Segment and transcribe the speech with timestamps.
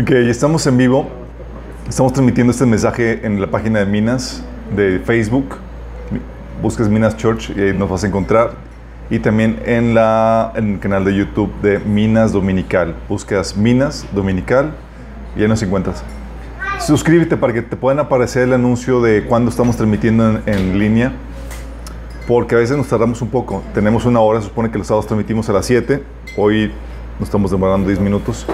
[0.00, 1.06] Ok, estamos en vivo.
[1.88, 4.42] Estamos transmitiendo este mensaje en la página de Minas
[4.74, 5.56] de Facebook.
[6.62, 8.52] Buscas Minas Church y ahí nos vas a encontrar.
[9.10, 12.94] Y también en, la, en el canal de YouTube de Minas Dominical.
[13.08, 14.72] Buscas Minas Dominical
[15.36, 16.02] y ahí nos encuentras.
[16.80, 21.12] Suscríbete para que te puedan aparecer el anuncio de cuando estamos transmitiendo en, en línea.
[22.26, 23.62] Porque a veces nos tardamos un poco.
[23.74, 26.02] Tenemos una hora, se supone que los sábados transmitimos a las 7.
[26.38, 26.72] Hoy
[27.18, 28.46] nos estamos demorando 10 minutos.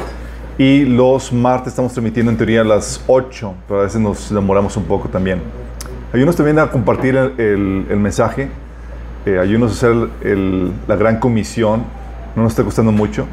[0.59, 4.77] Y los martes estamos transmitiendo en teoría a las 8, pero a veces nos demoramos
[4.77, 5.41] un poco también.
[6.13, 8.51] Ayúdanos también a compartir el, el, el mensaje.
[9.27, 11.85] Eh, ayúdanos a hacer el, la gran comisión.
[12.35, 13.27] No nos está costando mucho.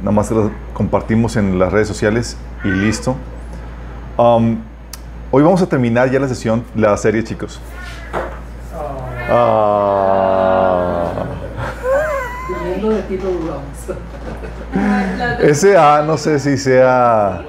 [0.00, 3.16] Nada más lo compartimos en las redes sociales y listo.
[4.16, 4.58] Um,
[5.30, 7.60] hoy vamos a terminar ya la sesión, la serie, chicos.
[9.28, 11.24] Ah.
[12.48, 13.64] Dependiendo de ti lo dudamos.
[15.40, 17.42] Ese A no sé si sea.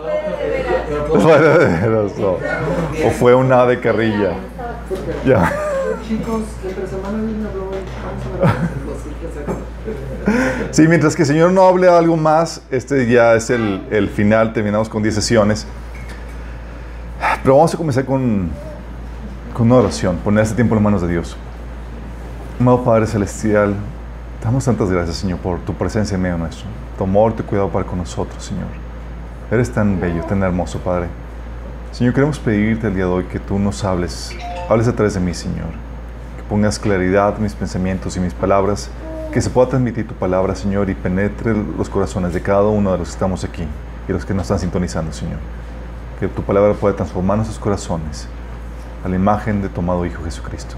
[3.06, 4.34] O fue un A de carrilla.
[5.26, 5.52] Ya.
[6.08, 7.76] Chicos, entre semana viene vamos
[8.44, 8.86] a.
[10.72, 14.52] Sí, mientras que el Señor no hable algo más, este ya es el, el final,
[14.52, 15.66] terminamos con 10 sesiones.
[17.44, 18.50] Pero vamos a comenzar con,
[19.54, 21.38] con una oración, poner este tiempo en manos de Dios.
[22.60, 23.76] Amado Padre Celestial,
[24.44, 26.66] damos tantas gracias, Señor, por tu presencia en medio nuestro,
[26.98, 28.68] tu amor, tu cuidado para con nosotros, Señor.
[29.52, 31.08] Eres tan bello, tan hermoso, Padre.
[31.92, 34.36] Señor, queremos pedirte el día de hoy que tú nos hables,
[34.70, 35.70] hables a través de mí, Señor.
[36.38, 38.90] Que pongas claridad en mis pensamientos y mis palabras,
[39.32, 42.98] que se pueda transmitir tu palabra, Señor, y penetre los corazones de cada uno de
[42.98, 43.66] los que estamos aquí
[44.08, 45.40] y los que nos están sintonizando, Señor.
[46.20, 48.28] Que tu palabra pueda transformar nuestros corazones
[49.04, 50.76] a la imagen de tu amado Hijo Jesucristo.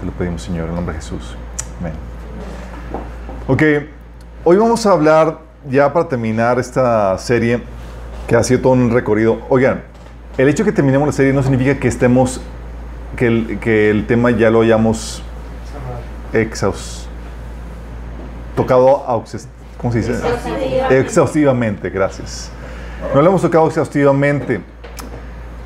[0.00, 1.36] Te lo pedimos, Señor, en nombre de Jesús.
[1.80, 1.92] Amén.
[3.48, 3.62] Ok,
[4.44, 7.62] hoy vamos a hablar, ya para terminar esta serie,
[8.26, 9.38] que ha sido todo un recorrido.
[9.48, 9.82] Oigan,
[10.38, 12.40] el hecho de que terminemos la serie no significa que estemos,
[13.16, 15.22] que el, que el tema ya lo hayamos
[16.32, 17.06] exhaust,
[18.56, 19.04] tocado,
[19.76, 20.12] ¿cómo se dice?
[20.12, 21.00] Exhaustivamente.
[21.00, 22.50] Exhaustivamente, gracias.
[23.14, 24.60] No lo hemos tocado exhaustivamente.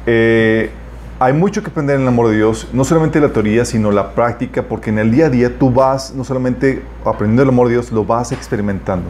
[0.07, 0.71] Eh,
[1.19, 4.15] hay mucho que aprender en el amor de Dios, no solamente la teoría, sino la
[4.15, 7.75] práctica, porque en el día a día tú vas no solamente aprendiendo el amor de
[7.75, 9.09] Dios, lo vas experimentando.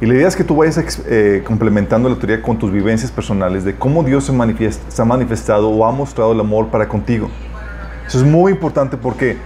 [0.00, 3.64] Y la idea es que tú vayas eh, complementando la teoría con tus vivencias personales
[3.64, 7.28] de cómo Dios se, se ha manifestado o ha mostrado el amor para contigo.
[8.06, 9.36] Eso es muy importante porque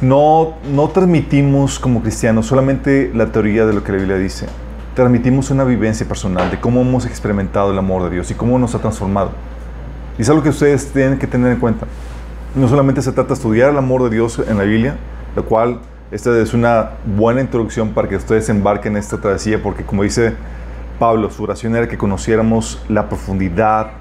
[0.00, 4.46] no, no transmitimos como cristianos solamente la teoría de lo que la Biblia dice.
[4.94, 8.74] Transmitimos una vivencia personal de cómo hemos experimentado el amor de Dios y cómo nos
[8.74, 9.30] ha transformado.
[10.18, 11.86] Y es algo que ustedes tienen que tener en cuenta.
[12.54, 14.96] No solamente se trata de estudiar el amor de Dios en la Biblia,
[15.36, 15.78] lo cual
[16.12, 20.34] esta es una buena introducción para que ustedes embarquen en esta travesía, porque como dice
[20.98, 23.92] Pablo, su oración era que conociéramos la profundidad,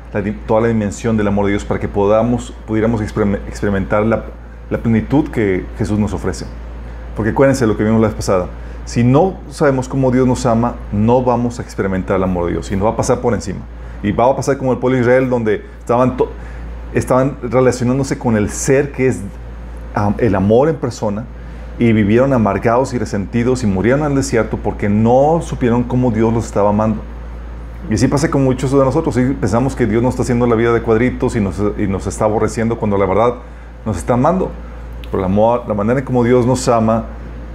[0.46, 4.26] toda la dimensión del amor de Dios para que podamos, pudiéramos experim- experimentar la,
[4.84, 6.46] plenitud que Jesús nos ofrece.
[7.16, 8.48] Porque acuérdense lo que vimos la vez pasada.
[8.84, 12.70] Si no sabemos cómo Dios nos ama, no vamos a experimentar el amor de Dios
[12.74, 13.62] y nos va a pasar por encima.
[14.04, 16.18] Y va a pasar como el pueblo de Israel, donde estaban,
[16.94, 19.22] estaban relacionándose con el ser que es
[20.18, 21.24] el amor en persona
[21.82, 26.46] y vivieron amargados y resentidos y murieron al desierto porque no supieron cómo Dios los
[26.46, 27.02] estaba amando.
[27.90, 29.16] Y así pasa con muchos de nosotros.
[29.16, 29.36] ¿sí?
[29.42, 32.26] Pensamos que Dios nos está haciendo la vida de cuadritos y nos, y nos está
[32.26, 33.34] aborreciendo cuando la verdad
[33.84, 34.52] nos está amando.
[35.06, 37.06] Pero el amor, la manera en como Dios nos ama,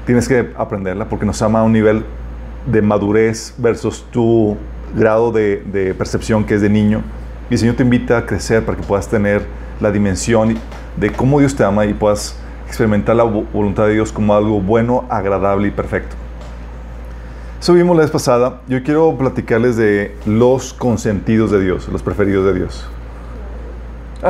[0.07, 2.05] tienes que aprenderla porque nos ama a un nivel
[2.67, 4.57] de madurez versus tu
[4.97, 7.03] grado de, de percepción que es de niño.
[7.49, 9.47] Y el Señor te invita a crecer para que puedas tener
[9.81, 10.57] la dimensión
[10.97, 12.37] de cómo Dios te ama y puedas
[12.67, 16.17] experimentar la vo- voluntad de Dios como algo bueno, agradable y perfecto.
[17.61, 18.61] Eso vimos la vez pasada.
[18.69, 22.87] Yo quiero platicarles de los consentidos de Dios, los preferidos de Dios.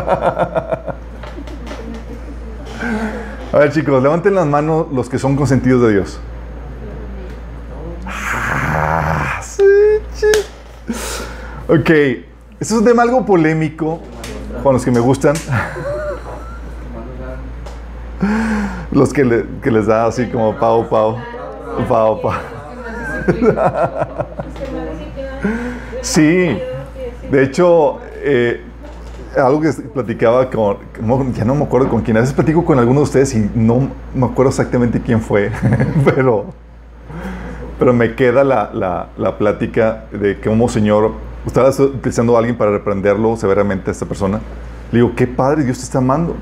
[3.52, 6.18] A ver chicos, levanten las manos los que son consentidos de Dios.
[8.06, 10.26] Ah, sí,
[11.68, 12.24] Ok, este
[12.60, 14.00] es un tema algo polémico
[14.62, 15.34] con los que me gustan.
[18.92, 21.16] Los que, le- que les da así como pau, pau,
[21.88, 22.32] pau, pau.
[26.00, 26.56] Sí,
[27.30, 28.60] de hecho, eh,
[29.36, 30.78] algo que platicaba con,
[31.34, 33.88] ya no me acuerdo con quién, a veces platico con alguno de ustedes y no
[34.14, 35.50] me acuerdo exactamente quién fue,
[36.04, 36.46] pero,
[37.78, 41.12] pero me queda la, la, la plática de que como Señor,
[41.46, 44.40] estaba utilizando a alguien para reprenderlo severamente a esta persona.
[44.90, 46.36] Le digo, qué padre, Dios te está amando.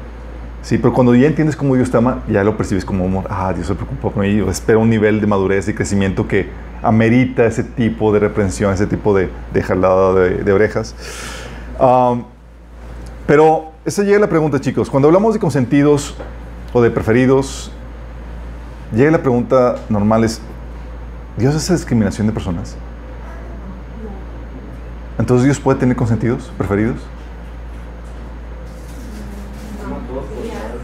[0.65, 3.27] Sí, pero cuando ya entiendes cómo Dios te ama, ya lo percibes como amor.
[3.29, 4.35] Ah, Dios se preocupa por mí.
[4.35, 6.49] Yo espero un nivel de madurez y crecimiento que
[6.83, 10.95] amerita ese tipo de reprensión, ese tipo de, de jalada de, de orejas.
[11.79, 12.25] Um,
[13.27, 14.89] pero esa llega la pregunta, chicos.
[14.89, 16.17] Cuando hablamos de consentidos
[16.73, 17.71] o de preferidos,
[18.95, 20.41] llega la pregunta normal es,
[21.37, 22.75] ¿Dios hace discriminación de personas?
[25.19, 26.97] Entonces Dios puede tener consentidos, preferidos.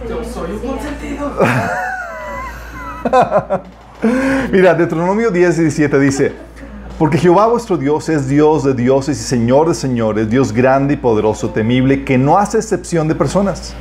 [0.09, 1.30] Yo soy un consentido.
[4.53, 6.33] Mira, Deuteronomio 10 y 17 dice,
[6.99, 10.97] porque Jehová vuestro Dios es Dios de dioses y Señor de señores, Dios grande y
[10.97, 13.75] poderoso, temible, que no hace excepción de personas.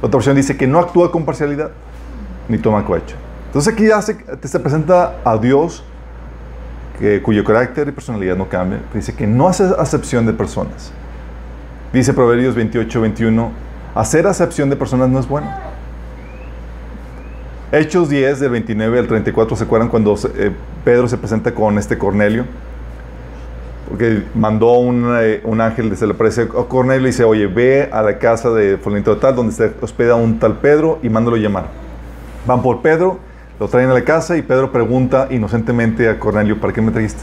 [0.00, 1.70] Otra versión dice que no actúa con parcialidad,
[2.48, 3.16] ni toma cohecho.
[3.46, 5.84] Entonces aquí ya se presenta a Dios
[7.00, 8.80] que, cuyo carácter y personalidad no cambia.
[8.94, 10.92] Dice que no hace acepción de personas.
[11.92, 13.50] Dice Proverbios 28, 21,
[13.94, 15.48] hacer acepción de personas no es bueno.
[17.72, 20.50] Hechos 10, del 29 al 34, ¿se acuerdan cuando eh,
[20.84, 22.44] Pedro se presenta con este Cornelio?
[23.88, 27.88] Porque mandó un, eh, un ángel, se le aparece a Cornelio y dice, oye, ve
[27.92, 31.66] a la casa de Fulanito tal, donde se hospeda un tal Pedro y mándalo llamar.
[32.44, 33.20] Van por Pedro,
[33.60, 37.22] lo traen a la casa y Pedro pregunta inocentemente a Cornelio, ¿para qué me trajiste?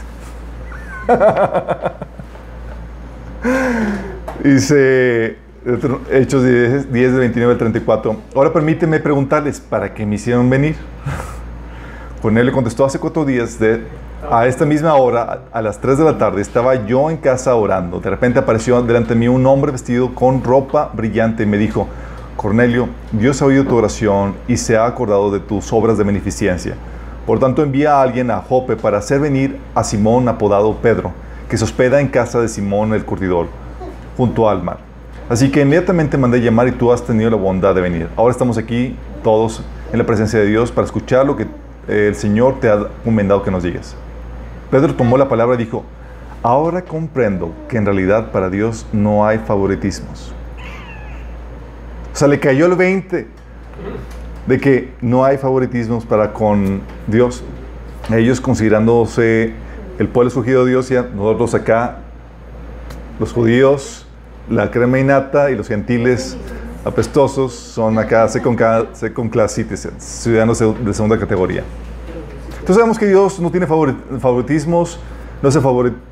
[4.42, 5.36] Dice
[6.10, 8.16] Hechos 10, 10 de 29 al 34.
[8.34, 10.76] Ahora permíteme preguntarles, ¿para qué me hicieron venir?
[12.22, 13.82] Cornelio contestó hace cuatro días, de,
[14.30, 17.98] a esta misma hora, a, las 3 de la tarde, estaba yo en casa orando.
[17.98, 21.88] De repente apareció delante de mí un hombre vestido con ropa brillante y me dijo,
[22.36, 26.76] Cornelio, Dios ha oído tu oración y se ha acordado de tus obras de beneficencia.
[27.26, 31.12] Por tanto, envía a alguien a Jope para hacer venir a Simón apodado Pedro,
[31.48, 33.48] que se hospeda en casa de Simón el curtidor,
[34.16, 34.87] junto al mar.
[35.28, 38.08] Así que inmediatamente mandé llamar y tú has tenido la bondad de venir.
[38.16, 41.42] Ahora estamos aquí todos en la presencia de Dios para escuchar lo que
[41.86, 43.94] eh, el Señor te ha encomendado que nos digas.
[44.70, 45.84] Pedro tomó la palabra y dijo,
[46.42, 50.32] ahora comprendo que en realidad para Dios no hay favoritismos.
[52.14, 53.28] O sea, le cayó el 20
[54.46, 57.44] de que no hay favoritismos para con Dios.
[58.10, 59.52] Ellos considerándose
[59.98, 61.98] el pueblo escogido de Dios, ya nosotros acá,
[63.20, 64.07] los judíos,
[64.50, 66.36] la crema innata y los gentiles
[66.84, 68.56] apestosos son acá second,
[69.30, 71.64] class citizens, ciudadanos de, segunda categoría.
[72.50, 74.98] Entonces sabemos que Dios no tiene favori- favoritismos,
[75.42, 75.60] no, se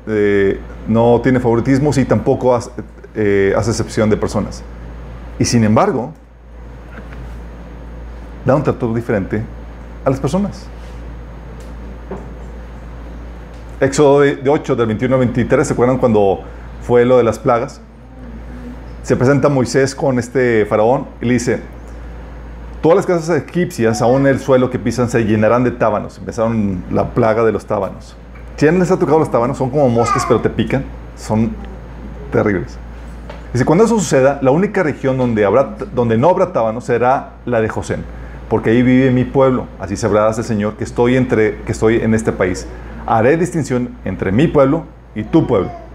[0.07, 2.71] eh, no tiene favoritismos y tampoco hace,
[3.15, 4.63] eh, hace excepción de personas.
[5.39, 6.13] Y sin embargo,
[8.45, 9.43] da un trato diferente
[10.05, 10.65] a las personas.
[13.79, 16.39] Éxodo de 8, del 21 al 23, ¿se acuerdan cuando
[16.81, 17.81] fue lo de las plagas?
[19.07, 21.61] Se presenta Moisés con este faraón y le dice,
[22.81, 26.17] todas las casas egipcias, aún el suelo que pisan, se llenarán de tábanos.
[26.17, 28.17] Empezaron la plaga de los tábanos.
[28.57, 29.57] ¿Quién les ha tocado los tábanos?
[29.57, 30.83] Son como moscas, pero te pican.
[31.15, 31.51] Son
[32.33, 32.77] terribles.
[33.53, 37.61] Dice, cuando eso suceda, la única región donde, habrá, donde no habrá tábanos será la
[37.61, 37.95] de José,
[38.49, 39.67] porque ahí vive mi pueblo.
[39.79, 42.67] Así sabrás el Señor que estoy, entre, que estoy en este país.
[43.05, 44.83] Haré distinción entre mi pueblo
[45.15, 45.86] y tu pueblo.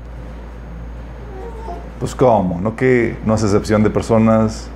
[2.03, 4.67] Pues cómo, no que no hace excepción de personas,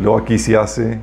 [0.00, 1.00] luego aquí sí hace.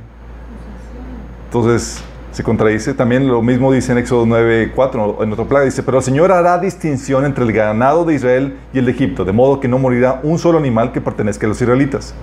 [1.44, 2.02] Entonces
[2.32, 2.94] se contradice.
[2.94, 6.56] También lo mismo dice en Éxodo 9:4, en otra plaga, dice, pero el Señor hará
[6.56, 10.20] distinción entre el ganado de Israel y el de Egipto, de modo que no morirá
[10.22, 12.14] un solo animal que pertenezca a los israelitas.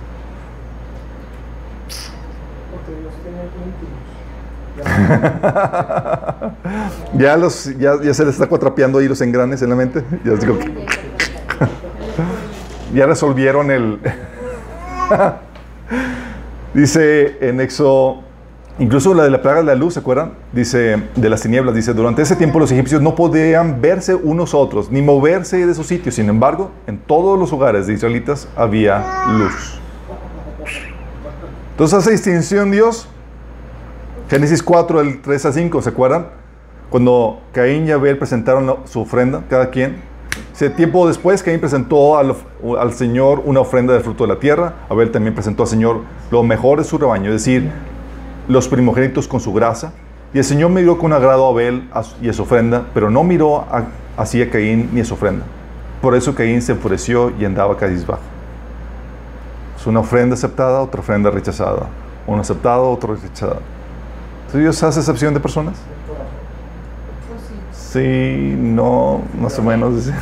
[7.14, 10.02] Ya, los, ya, ya se les está cuatrapeando ahí los engranes en la mente.
[10.24, 10.72] Ya, digo que-
[12.94, 13.98] ya resolvieron el...
[16.74, 18.22] dice en Éxodo,
[18.78, 20.32] incluso la de la plaga de la luz, ¿se acuerdan?
[20.52, 24.90] Dice, de las tinieblas, dice, durante ese tiempo los egipcios no podían verse unos otros,
[24.90, 26.14] ni moverse de sus sitios.
[26.14, 29.80] Sin embargo, en todos los hogares de israelitas había luz.
[31.72, 33.08] Entonces hace distinción Dios.
[34.28, 36.26] Génesis 4, del 3 a 5, ¿se acuerdan?
[36.90, 40.07] Cuando Caín y Abel presentaron su ofrenda, cada quien.
[40.76, 42.34] Tiempo después, Caín presentó al,
[42.92, 44.74] Señor una ofrenda del fruto de la tierra.
[44.88, 47.70] Abel también presentó al Señor lo mejor de su rebaño, es decir,
[48.48, 49.92] los primogénitos con su grasa.
[50.34, 51.88] Y el Señor miró con agrado a Abel
[52.20, 53.64] y a su ofrenda, pero no miró
[54.16, 55.44] así a Caín ni a su ofrenda.
[56.02, 58.22] Por eso Caín se enfureció y andaba cabizbajo.
[59.78, 61.86] Es una ofrenda aceptada, otra ofrenda rechazada.
[62.26, 63.60] Uno aceptado, otro rechazado.
[64.40, 65.76] Entonces, ¿Dios hace excepción de personas?
[67.92, 70.10] Sí, no, más o menos.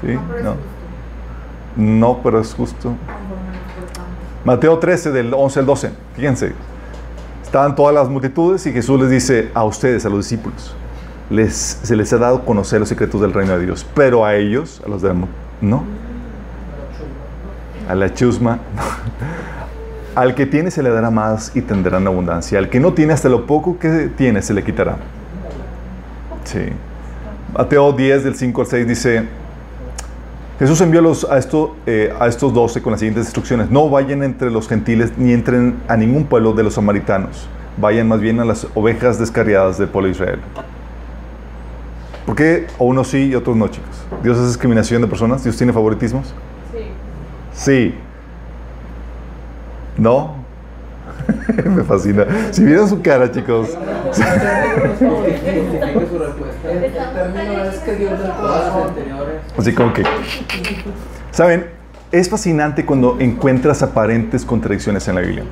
[0.00, 0.54] Sí, no.
[1.74, 2.94] No, pero es justo.
[4.44, 5.90] Mateo 13, del 11 al 12.
[6.14, 6.52] Fíjense.
[7.42, 10.72] Estaban todas las multitudes y Jesús les dice a ustedes, a los discípulos,
[11.30, 11.52] les,
[11.82, 14.88] se les ha dado conocer los secretos del reino de Dios, pero a ellos, a
[14.88, 15.28] los demás,
[15.60, 15.82] no.
[17.88, 18.60] A la chusma,
[20.14, 22.58] Al que tiene se le dará más y tendrá en abundancia.
[22.58, 24.96] Al que no tiene, hasta lo poco que tiene se le quitará.
[26.44, 26.72] Sí.
[27.54, 29.24] Mateo 10, del 5 al 6 dice,
[30.58, 31.00] Jesús envió
[31.30, 33.70] a, esto, eh, a estos doce con las siguientes instrucciones.
[33.70, 37.48] No vayan entre los gentiles ni entren a ningún pueblo de los samaritanos.
[37.76, 40.40] Vayan más bien a las ovejas descarriadas del pueblo de Israel.
[42.26, 44.04] ¿Por qué a unos sí y otros no, chicos?
[44.22, 45.44] ¿Dios hace discriminación de personas?
[45.44, 46.34] ¿Dios tiene favoritismos?
[46.72, 46.82] Sí.
[47.52, 47.94] Sí.
[49.96, 50.37] ¿No?
[51.64, 52.26] Me fascina.
[52.50, 53.76] Si vieran su cara, chicos.
[59.56, 60.04] Así como que...
[61.30, 61.66] ¿Saben?
[62.10, 65.44] Es fascinante cuando encuentras aparentes contradicciones en la Biblia.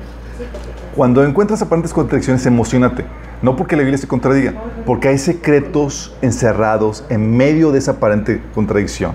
[0.95, 3.05] Cuando encuentras aparentes contradicciones, emocionate.
[3.43, 4.53] No porque la Biblia se contradiga,
[4.83, 9.11] porque hay secretos encerrados en medio de esa aparente contradicción.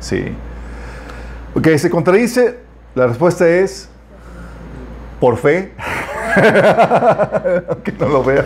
[0.00, 0.26] Sí.
[1.54, 2.58] Ok, se contradice.
[2.94, 3.88] La respuesta es
[5.20, 5.72] por fe.
[7.84, 8.44] que no lo vea.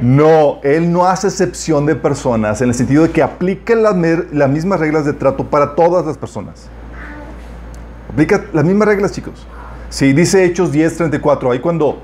[0.00, 3.94] No, Él no hace excepción de personas en el sentido de que aplica las,
[4.32, 6.68] las mismas reglas de trato para todas las personas.
[8.10, 9.46] Aplica las mismas reglas, chicos.
[9.88, 11.98] Si dice Hechos 10:34, ahí cuando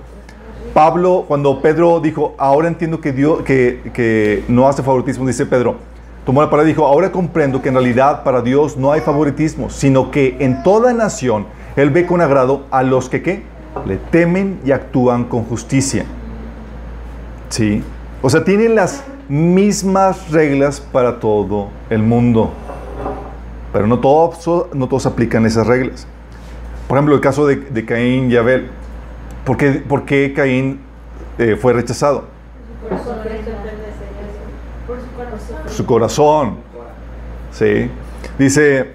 [0.72, 5.76] Pablo, cuando Pedro dijo, ahora entiendo que, Dios, que, que no hace favoritismo, dice Pedro,
[6.24, 9.70] tomó la palabra y dijo, ahora comprendo que en realidad para Dios no hay favoritismo,
[9.70, 13.42] sino que en toda nación Él ve con agrado a los que ¿qué?
[13.86, 16.04] le temen y actúan con justicia.
[17.48, 17.82] ¿Sí?
[18.20, 22.50] O sea, tienen las mismas reglas para todo el mundo.
[23.72, 26.06] Pero no todos, no todos aplican esas reglas.
[26.86, 28.68] Por ejemplo, el caso de, Caín y Abel.
[29.44, 30.80] ¿Por qué, Caín
[31.38, 32.24] eh, fue rechazado?
[35.72, 36.56] Su corazón.
[37.50, 37.90] Sí.
[38.38, 38.92] Dice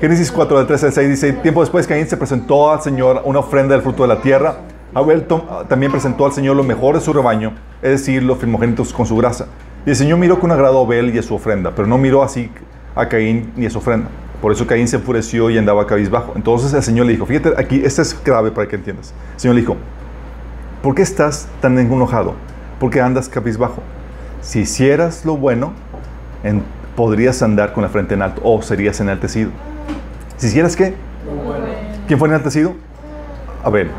[0.00, 3.40] Génesis 4, del 13 al 6, dice, tiempo después Caín se presentó al Señor una
[3.40, 4.58] ofrenda del fruto de la tierra.
[4.94, 5.26] Abel
[5.68, 9.16] también presentó al Señor lo mejor de su rebaño, es decir, los primogénitos con su
[9.16, 9.46] grasa.
[9.84, 12.22] Y el Señor miró con agrado a Abel y a su ofrenda, pero no miró
[12.22, 12.50] así
[12.94, 14.08] a Caín ni a su ofrenda.
[14.40, 16.32] Por eso Caín se enfureció y andaba cabizbajo.
[16.36, 19.12] Entonces el Señor le dijo, fíjate, aquí, esto es grave para que entiendas.
[19.34, 19.76] El Señor le dijo,
[20.82, 22.34] ¿por qué estás tan enojado?
[22.78, 23.82] ¿Por qué andas cabizbajo?
[24.42, 25.72] Si hicieras lo bueno,
[26.96, 29.50] podrías andar con la frente en alto o serías enaltecido.
[30.36, 30.94] Si hicieras qué?
[32.06, 32.74] ¿Quién fue enaltecido?
[33.62, 33.90] Abel.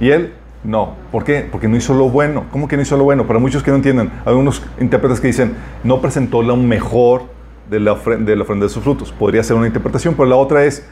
[0.00, 0.32] ¿Y él?
[0.64, 0.94] No.
[1.12, 1.46] ¿Por qué?
[1.50, 2.46] Porque no hizo lo bueno.
[2.50, 3.26] ¿Cómo que no hizo lo bueno?
[3.26, 7.22] Para muchos que no entienden, hay unos intérpretes que dicen, no presentó lo mejor
[7.70, 9.12] de la, ofrenda de, sus frutos.
[9.12, 10.86] Podría ser una interpretación, pero la otra es,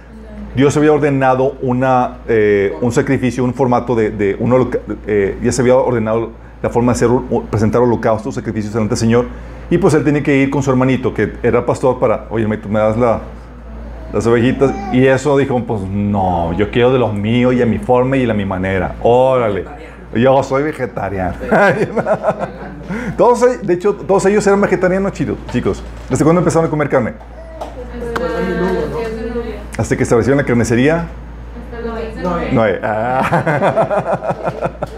[0.54, 4.70] Dios había ordenado una, eh, un sacrificio, un formato de, uno,
[5.06, 6.30] eh, ya se había ordenado
[6.62, 7.10] la forma de hacer,
[7.50, 9.26] presentar holocaustos, sacrificios delante del Señor,
[9.70, 12.56] y pues él tenía que ir con su hermanito, que era pastor, para, oye, me,
[12.56, 13.20] me das la,
[14.12, 17.78] las ovejitas, y eso dijo, pues no, yo quiero de los míos y a mi
[17.78, 19.64] forma y a mi manera, órale.
[20.14, 21.34] Yo soy vegetariano.
[23.18, 25.82] todos, de hecho, todos ellos eran vegetarianos, chicos.
[26.08, 27.14] ¿Desde cuándo empezaron a comer carne?
[29.76, 31.06] Hasta que establecieron la carnicería.
[32.52, 34.72] No ah.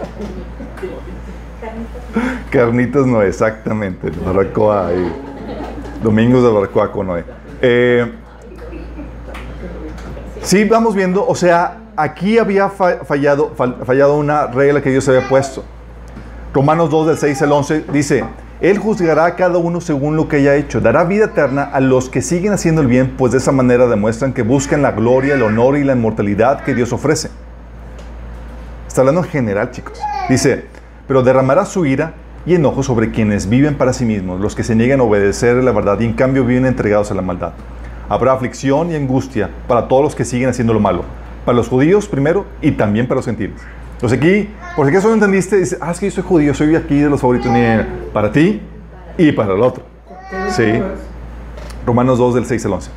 [2.49, 4.09] Carnitas no, exactamente.
[4.25, 7.23] Barbacoa y domingos de barbacoa con Noé.
[7.61, 8.11] Eh,
[10.41, 15.63] sí, vamos viendo, o sea, aquí había fallado, fallado una regla que Dios había puesto.
[16.53, 18.23] Romanos 2 del 6 al 11 dice,
[18.61, 22.09] Él juzgará a cada uno según lo que haya hecho, dará vida eterna a los
[22.09, 25.43] que siguen haciendo el bien, pues de esa manera demuestran que buscan la gloria, el
[25.43, 27.29] honor y la inmortalidad que Dios ofrece.
[28.87, 29.99] Está hablando en general, chicos.
[30.27, 30.65] Dice,
[31.07, 32.13] pero derramará su ira
[32.45, 35.71] y enojo sobre quienes viven para sí mismos, los que se niegan a obedecer la
[35.71, 37.53] verdad y en cambio viven entregados a la maldad.
[38.07, 41.03] Habrá aflicción y angustia para todos los que siguen haciendo lo malo
[41.45, 43.59] para los judíos primero y también para los gentiles.
[43.93, 46.75] Entonces aquí, por si acaso no entendiste, dice, ah, es que yo soy judío, soy
[46.75, 47.51] aquí de los favoritos,
[48.13, 48.61] para ti
[49.17, 49.83] y para el otro.
[50.49, 50.79] Sí.
[51.87, 52.91] Romanos 2 del 6 al 11.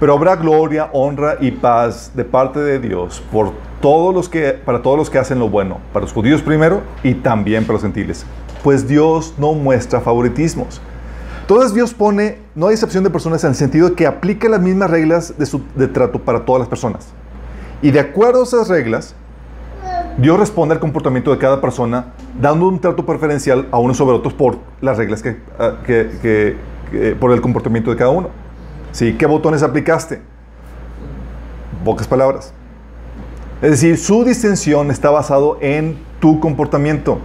[0.00, 4.82] Pero habrá gloria, honra y paz de parte de Dios por todos los que, para
[4.82, 8.26] todos los que hacen lo bueno, para los judíos primero y también para los gentiles.
[8.64, 10.80] Pues Dios no muestra favoritismos.
[11.42, 14.62] Entonces Dios pone, no hay excepción de personas en el sentido de que aplica las
[14.62, 15.60] mismas reglas de, su,
[15.92, 17.08] trato para todas las personas.
[17.82, 19.14] Y de acuerdo a esas reglas,
[20.16, 24.32] Dios responde al comportamiento de cada persona, dando un trato preferencial a unos sobre otros
[24.32, 26.56] por las reglas que, ah, que,
[27.20, 28.30] por el comportamiento de cada uno.
[28.92, 29.14] ¿Sí?
[29.18, 30.22] ¿Qué botones aplicaste?
[31.84, 32.54] Pocas palabras.
[33.60, 37.18] Es decir, su distinción está basado en tu comportamiento.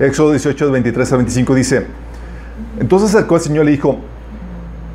[0.00, 1.86] Éxodo 18, 23 al 25 dice,
[2.78, 3.98] entonces acercó el Señor y le dijo,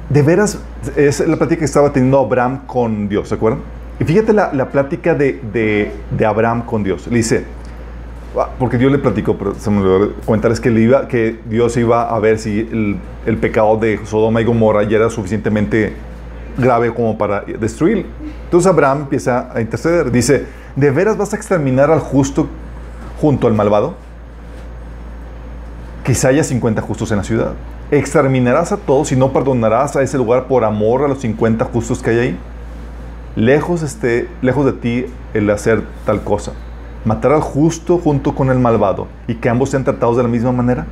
[0.09, 0.59] de veras,
[0.95, 3.61] es la plática que estaba teniendo Abraham con Dios, ¿se acuerdan?
[3.99, 7.05] Y fíjate la, la plática de, de, de, Abraham con Dios.
[7.07, 7.45] Le dice,
[8.35, 11.77] ah, porque Dios le platicó, pero se me olvidó contarles que, le iba, que Dios
[11.77, 12.97] iba a ver si el,
[13.27, 15.93] el, pecado de Sodoma y Gomorra ya era suficientemente
[16.57, 18.05] grave como para destruir.
[18.45, 20.11] Entonces Abraham empieza a interceder.
[20.11, 20.45] Dice,
[20.75, 22.47] ¿de veras vas a exterminar al justo
[23.21, 24.04] junto al malvado?
[26.05, 27.53] Quizá haya 50 justos en la ciudad.
[27.89, 32.03] ¿Exterminarás a todos y no perdonarás a ese lugar por amor a los 50 justos
[32.03, 32.39] que hay ahí?
[33.35, 36.51] Lejos, esté, lejos de ti el hacer tal cosa.
[37.05, 40.51] Matar al justo junto con el malvado y que ambos sean tratados de la misma
[40.51, 40.85] manera.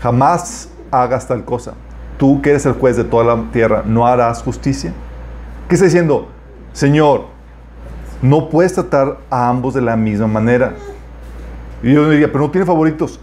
[0.00, 1.74] Jamás hagas tal cosa.
[2.18, 4.92] Tú que eres el juez de toda la tierra, ¿no harás justicia?
[5.68, 6.28] ¿Qué está diciendo?
[6.72, 7.24] Señor,
[8.22, 10.74] no puedes tratar a ambos de la misma manera.
[11.82, 13.18] Y yo diría, pero no tiene favoritos.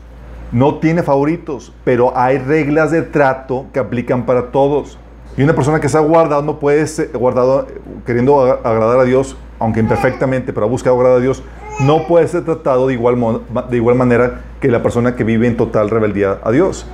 [0.52, 4.98] No tiene favoritos, pero hay reglas de trato que aplican para todos.
[5.36, 7.68] Y una persona que se ha guardado no puede ser guardado
[8.06, 11.44] queriendo agradar a Dios, aunque imperfectamente, pero ha buscado agradar a Dios,
[11.82, 15.58] no puede ser tratado de igual, de igual manera que la persona que vive en
[15.58, 16.88] total rebeldía a Dios.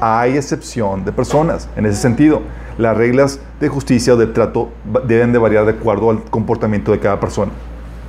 [0.00, 2.40] Hay excepción de personas en ese sentido.
[2.78, 4.70] Las reglas de justicia o de trato
[5.06, 7.52] deben de variar de acuerdo al comportamiento de cada persona.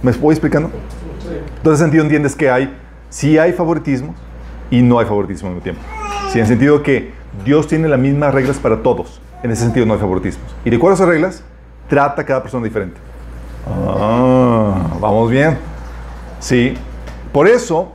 [0.01, 0.69] ¿Me voy explicando?
[1.63, 2.73] En ese sentido entiendes que hay,
[3.09, 4.15] sí hay favoritismos,
[4.71, 5.81] y no hay favoritismo al mismo tiempo.
[6.31, 7.11] Si en el sentido que
[7.45, 10.55] Dios tiene las mismas reglas para todos, en ese sentido no hay favoritismos.
[10.65, 11.43] Y de acuerdo a esas reglas,
[11.87, 12.97] trata a cada persona diferente.
[13.67, 15.57] Ah, vamos bien.
[16.39, 16.73] Sí.
[17.31, 17.93] Por eso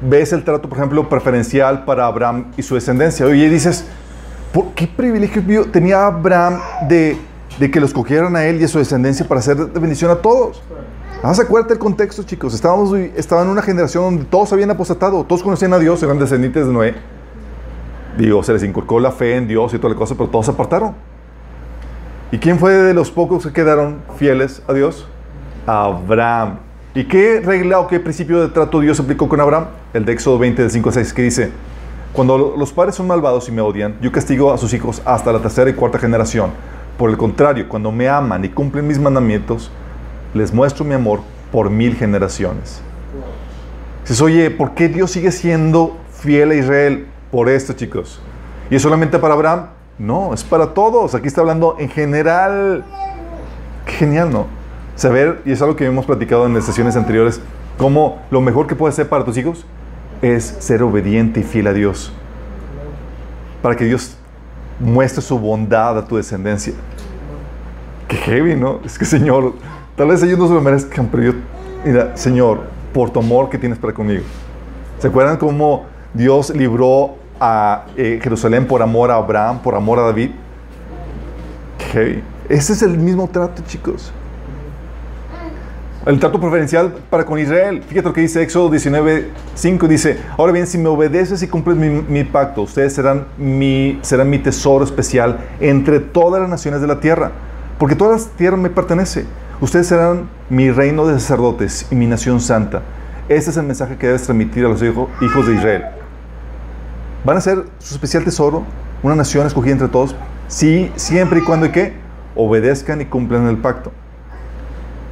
[0.00, 3.26] ves el trato, por ejemplo, preferencial para Abraham y su descendencia.
[3.26, 3.86] Oye, dices,
[4.52, 7.16] ¿por qué privilegio tenía Abraham de,
[7.58, 10.62] de que los cogieran a él y a su descendencia para hacer bendición a todos?
[11.24, 12.52] Vamos a acuérdate el contexto, chicos.
[12.52, 16.66] Estábamos, estaban en una generación donde todos habían apostatado, todos conocían a Dios, eran descendientes
[16.66, 16.94] de Noé.
[18.18, 20.52] Digo, se les inculcó la fe en Dios y toda la cosa, pero todos se
[20.52, 20.94] apartaron.
[22.30, 25.08] ¿Y quién fue de los pocos que quedaron fieles a Dios?
[25.66, 26.58] Abraham.
[26.94, 29.68] ¿Y qué regla o qué principio de trato Dios aplicó con Abraham?
[29.94, 31.50] El de Éxodo 20, del 5 a 6, que dice,
[32.12, 35.40] cuando los padres son malvados y me odian, yo castigo a sus hijos hasta la
[35.40, 36.50] tercera y cuarta generación.
[36.98, 39.70] Por el contrario, cuando me aman y cumplen mis mandamientos,
[40.34, 41.20] les muestro mi amor
[41.50, 42.82] por mil generaciones.
[44.02, 47.06] Dices, oye, ¿por qué Dios sigue siendo fiel a Israel?
[47.30, 48.20] Por esto, chicos.
[48.70, 49.66] ¿Y es solamente para Abraham?
[49.98, 51.14] No, es para todos.
[51.14, 52.84] Aquí está hablando en general.
[53.86, 54.46] Qué genial, ¿no?
[54.96, 57.40] Saber, y es algo que hemos platicado en las sesiones anteriores,
[57.78, 59.66] cómo lo mejor que puedes hacer para tus hijos
[60.22, 62.12] es ser obediente y fiel a Dios.
[63.62, 64.16] Para que Dios
[64.80, 66.74] muestre su bondad a tu descendencia.
[68.08, 68.80] Qué heavy, ¿no?
[68.84, 69.54] Es que, Señor,
[69.96, 71.32] Tal vez ellos no se lo merezcan, pero yo,
[71.84, 74.22] mira, Señor, por tu amor que tienes para conmigo.
[74.98, 80.02] ¿Se acuerdan cómo Dios libró a eh, Jerusalén por amor a Abraham, por amor a
[80.02, 80.30] David?
[82.48, 84.12] Ese es el mismo trato, chicos.
[86.06, 87.82] El trato preferencial para con Israel.
[87.86, 89.88] Fíjate lo que dice Éxodo 19, 5.
[89.88, 94.28] Dice, ahora bien, si me obedeces y cumples mi, mi, pacto, ustedes serán mi, serán
[94.28, 97.30] mi tesoro especial entre todas las naciones de la tierra.
[97.78, 99.24] Porque toda la tierra me pertenece.
[99.60, 102.82] Ustedes serán mi reino de sacerdotes y mi nación santa.
[103.28, 105.84] Este es el mensaje que debes transmitir a los hijos de Israel.
[107.24, 108.64] ¿Van a ser su especial tesoro?
[109.02, 110.16] ¿Una nación escogida entre todos?
[110.48, 111.94] Sí, siempre y cuando y que
[112.34, 113.92] obedezcan y cumplan el pacto.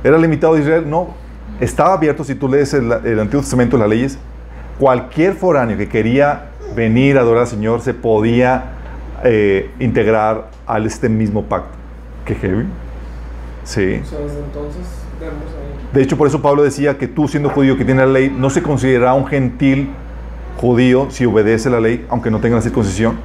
[0.02, 0.90] ¿Era limitado Israel?
[0.90, 1.14] No.
[1.60, 4.18] Estaba abierto, si tú lees el, Antiguo Testamento, las leyes,
[4.78, 8.72] cualquier foráneo que quería venir a adorar al Señor se podía
[9.22, 11.70] eh, integrar a este mismo pacto.
[12.24, 12.66] Qué heavy.
[13.64, 14.02] Sí.
[15.92, 18.50] De hecho, por eso Pablo decía que tú, siendo judío que tiene la ley, no
[18.50, 19.90] se considera un gentil
[20.56, 23.18] judío si obedece la ley, aunque no tenga la circuncisión.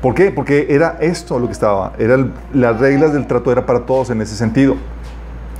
[0.00, 0.30] ¿Por qué?
[0.30, 1.92] Porque era esto lo que estaba.
[1.98, 4.76] Era las reglas del trato era para todos en ese sentido.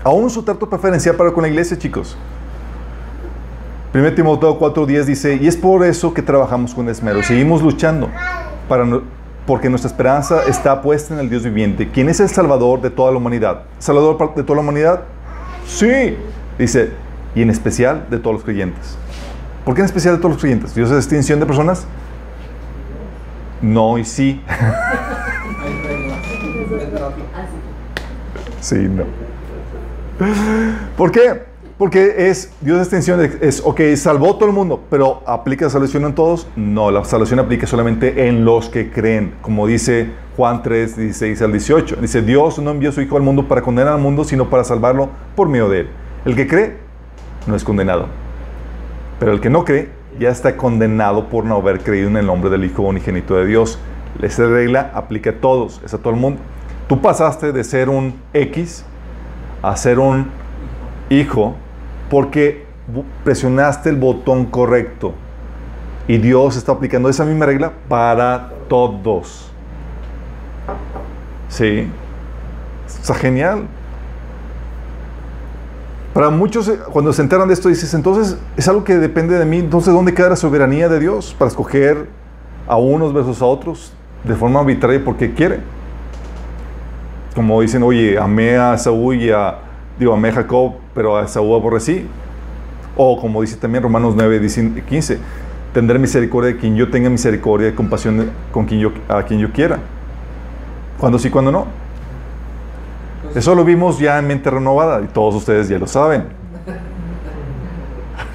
[0.05, 2.17] Aún su trato preferencial para con la iglesia, chicos.
[3.93, 7.23] 1 Timoteo 4.10 dice, y es por eso que trabajamos con esmero.
[7.23, 8.09] Seguimos luchando
[8.69, 8.85] para,
[9.47, 13.13] porque nuestra esperanza está puesta en el Dios viviente, quien es el Salvador de toda
[13.13, 13.63] la humanidad.
[13.79, 15.03] ¿Salvador de toda la humanidad?
[15.67, 16.17] Sí,
[16.59, 16.91] dice,
[17.35, 18.99] y en especial de todos los creyentes.
[19.65, 20.75] ¿Por qué en especial de todos los creyentes?
[20.75, 21.87] ¿Dios es distinción de personas?
[23.63, 24.43] No y sí.
[28.61, 29.05] sí, no.
[30.97, 31.43] ¿Por qué?
[31.79, 36.07] Porque es, Dios de extensión es, ok, salvó todo el mundo, pero ¿aplica la salvación
[36.07, 36.47] en todos?
[36.57, 41.53] No, la salvación aplica solamente en los que creen, como dice Juan 3, 16 al
[41.53, 41.97] 18.
[41.97, 44.65] Dice, Dios no envió a su Hijo al mundo para condenar al mundo, sino para
[44.65, 45.89] salvarlo por medio de él.
[46.25, 46.79] El que cree
[47.47, 48.07] no es condenado,
[49.21, 52.49] pero el que no cree ya está condenado por no haber creído en el nombre
[52.49, 53.79] del Hijo unigénito de Dios.
[54.23, 56.41] Esa regla aplica a todos, es a todo el mundo.
[56.89, 58.83] Tú pasaste de ser un X
[59.61, 60.31] a ser un
[61.11, 61.55] hijo
[62.11, 62.65] porque
[63.25, 65.15] presionaste el botón correcto.
[66.09, 69.51] Y Dios está aplicando esa misma regla para todos.
[71.49, 71.89] Sí.
[72.87, 73.67] Está genial.
[76.15, 79.45] Para muchos, eh, cuando se enteran de esto, dices, entonces es algo que depende de
[79.45, 79.59] mí.
[79.59, 82.09] Entonces, ¿dónde queda la soberanía de Dios para escoger
[82.67, 83.93] a unos versus a otros
[84.25, 85.61] de forma arbitraria porque quiere?
[87.35, 89.59] Como dicen, oye, amé a Saúl y a,
[89.99, 92.07] digo, amé a Jacob, pero a Saúl aborrecí.
[92.97, 94.41] O como dice también Romanos 9,
[94.89, 95.19] 15,
[95.75, 99.53] tendré misericordia de quien yo tenga misericordia y compasión con quien yo, a quien yo
[99.53, 99.79] quiera.
[100.99, 101.67] Cuando sí, cuando no.
[103.35, 106.25] Eso lo vimos ya en mente renovada y todos ustedes ya lo saben.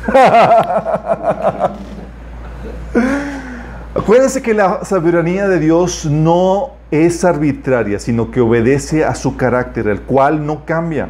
[3.96, 9.88] Acuérdense que la soberanía de Dios no es arbitraria, sino que obedece a su carácter,
[9.88, 11.10] el cual no cambia.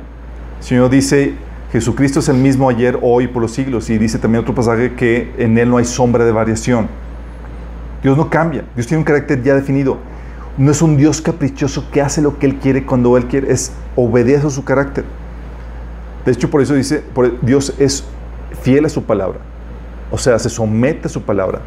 [0.61, 1.33] Señor dice,
[1.71, 3.89] Jesucristo es el mismo ayer, hoy, por los siglos.
[3.89, 6.87] Y dice también otro pasaje que en Él no hay sombra de variación.
[8.03, 9.97] Dios no cambia, Dios tiene un carácter ya definido.
[10.57, 13.73] No es un Dios caprichoso que hace lo que Él quiere cuando Él quiere, es
[13.95, 15.05] obedece a su carácter.
[16.25, 17.03] De hecho, por eso dice,
[17.41, 18.03] Dios es
[18.61, 19.39] fiel a su palabra.
[20.11, 21.61] O sea, se somete a su palabra.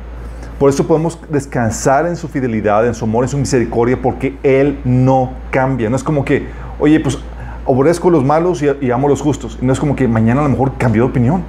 [0.59, 4.79] Por eso podemos descansar en su fidelidad, en su amor, en su misericordia, porque Él
[4.85, 5.91] no cambia.
[5.91, 6.47] No es como que,
[6.79, 7.19] oye, pues
[7.67, 9.59] aborrezco los malos y, amo los justos.
[9.61, 11.43] Y no es como que mañana a lo mejor cambió de opinión.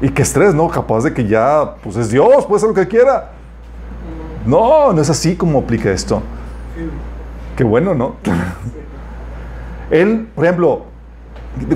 [0.00, 0.68] Y qué estrés, ¿no?
[0.68, 3.32] Capaz de que ya, pues es Dios, puede hacer lo que quiera.
[4.44, 6.22] No, no es así como aplica esto.
[7.56, 8.16] Qué bueno, ¿no?
[9.90, 10.84] Él, por ejemplo,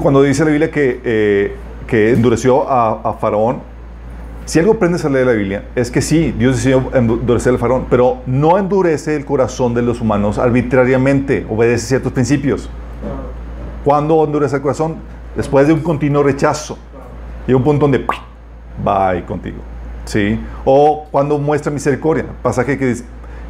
[0.02, 3.62] cuando dice la Biblia que, eh, que endureció a, Faraón,
[4.44, 7.86] si algo aprendes a leer la Biblia, es que sí, Dios decidió endurecer al faraón,
[7.88, 12.68] pero no endurece el corazón de los humanos arbitrariamente, obedece ciertos principios.
[13.84, 14.96] ¿Cuándo endurece el corazón?
[15.36, 16.78] Después de un continuo rechazo.
[17.46, 18.04] Y un punto donde
[18.86, 19.58] va contigo.
[20.04, 20.38] ¿Sí?
[20.64, 22.26] O cuando muestra misericordia.
[22.42, 22.96] Pasaje que,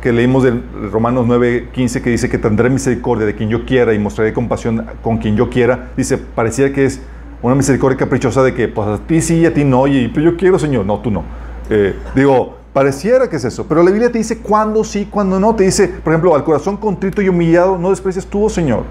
[0.00, 0.60] que leímos de
[0.90, 5.18] Romanos 9:15 que dice que tendré misericordia de quien yo quiera y mostraré compasión con
[5.18, 5.90] quien yo quiera.
[5.96, 7.00] Dice, parecía que es
[7.42, 10.32] una misericordia caprichosa de que pues a ti sí y a ti no, y pero
[10.32, 10.86] yo quiero, Señor.
[10.86, 11.24] No, tú no.
[11.70, 15.54] Eh, digo, pareciera que es eso, pero la Biblia te dice cuándo sí, cuándo no.
[15.54, 18.84] Te dice, por ejemplo, al corazón contrito y humillado no desprecias tú, oh Señor.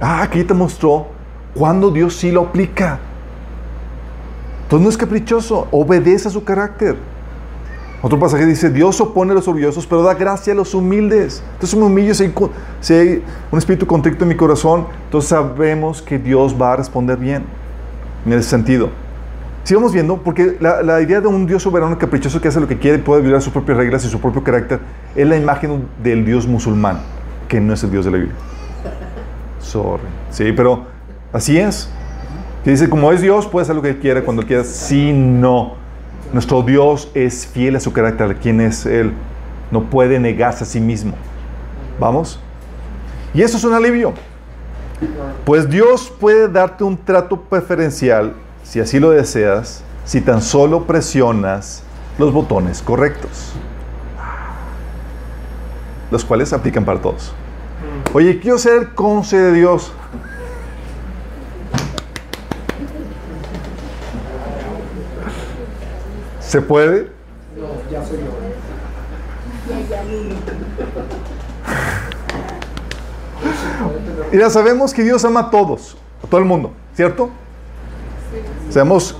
[0.00, 1.08] Ah, aquí te mostró
[1.54, 2.98] cuando Dios sí lo aplica.
[4.62, 6.96] Entonces no es caprichoso, obedece a su carácter.
[8.02, 11.42] Otro pasaje dice, Dios opone a los orgullosos, pero da gracia a los humildes.
[11.54, 12.24] Entonces me humillo si
[12.94, 17.44] hay, un espíritu contrito en mi corazón, entonces sabemos que Dios va a responder bien
[18.24, 18.88] en ese sentido.
[19.64, 22.78] Sigamos viendo, porque la, la, idea de un Dios soberano caprichoso que hace lo que
[22.78, 24.80] quiere y puede violar sus propias reglas y su propio carácter
[25.14, 27.00] es la imagen del Dios musulmán,
[27.48, 28.49] que no es el Dios de la Biblia.
[29.60, 30.02] Sorry.
[30.30, 30.86] Sí, pero
[31.32, 31.88] así es.
[32.64, 34.64] Que dice, como es Dios, puede hacer lo que quiera cuando quiera.
[34.64, 35.74] Sí, no.
[36.32, 39.12] Nuestro Dios es fiel a su carácter, quién es Él.
[39.70, 41.14] No puede negarse a sí mismo.
[41.98, 42.38] ¿Vamos?
[43.32, 44.12] Y eso es un alivio.
[45.44, 51.82] Pues Dios puede darte un trato preferencial, si así lo deseas, si tan solo presionas
[52.18, 53.52] los botones correctos.
[56.10, 57.32] Los cuales aplican para todos.
[58.12, 59.92] Oye, quiero ser el conce de Dios.
[66.40, 67.10] ¿Se puede?
[67.56, 68.40] No, ya soy yo.
[74.32, 77.30] Y ya sabemos que Dios ama a todos, a todo el mundo, ¿cierto?
[78.68, 79.16] Sabemos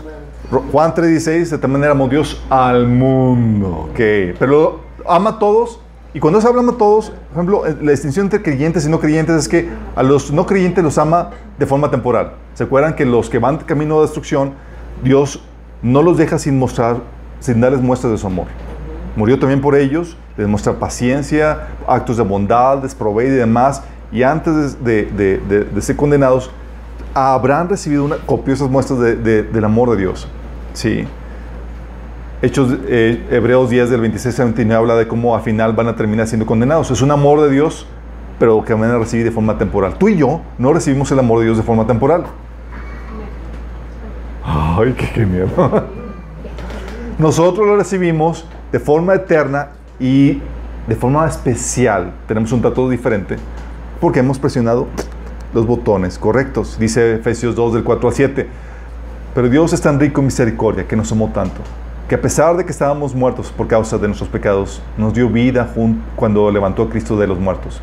[0.72, 5.80] Juan 3:16, de tal manera amó Dios al mundo, que pero ama a todos
[6.12, 8.98] y cuando se habla a todos, por ejemplo, eh, la distinción entre creyentes y no
[8.98, 12.32] creyentes es que a los no creyentes los ama de forma temporal.
[12.54, 14.54] ¿Se acuerdan que los que van camino de destrucción,
[15.02, 15.42] Dios
[15.82, 16.98] no los deja sin mostrar
[17.40, 18.46] sin darles muestras de su amor.
[19.16, 23.82] Murió también por ellos, les muestra paciencia, actos de bondad, desproveído y demás.
[24.12, 26.50] Y antes de, ser condenados,
[27.14, 30.28] habrán recibido una, copiosas muestras del amor de Dios.
[30.74, 31.06] Sí.
[32.42, 35.96] Hechos, eh, Hebreos 10 del 26 al 29 habla de cómo al final van a
[35.96, 36.90] terminar siendo condenados.
[36.90, 37.86] Es un amor de Dios,
[38.38, 39.98] pero que van a recibir de forma temporal.
[39.98, 42.24] Tú y yo no recibimos el amor de Dios de forma temporal.
[44.42, 45.48] Ay, qué, miedo.
[47.18, 50.40] Nosotros lo recibimos de forma eterna y
[50.86, 52.12] de forma especial.
[52.26, 53.36] Tenemos un trato diferente
[54.00, 54.86] porque hemos presionado
[55.52, 56.78] los botones correctos.
[56.78, 58.48] Dice Efesios 2 del 4 al 7.
[59.34, 61.60] Pero Dios es tan rico en misericordia que nos amó tanto,
[62.10, 65.72] que a pesar de que estábamos muertos por causa de nuestros pecados, nos dio vida
[66.16, 67.80] cuando levantó a Cristo de los muertos.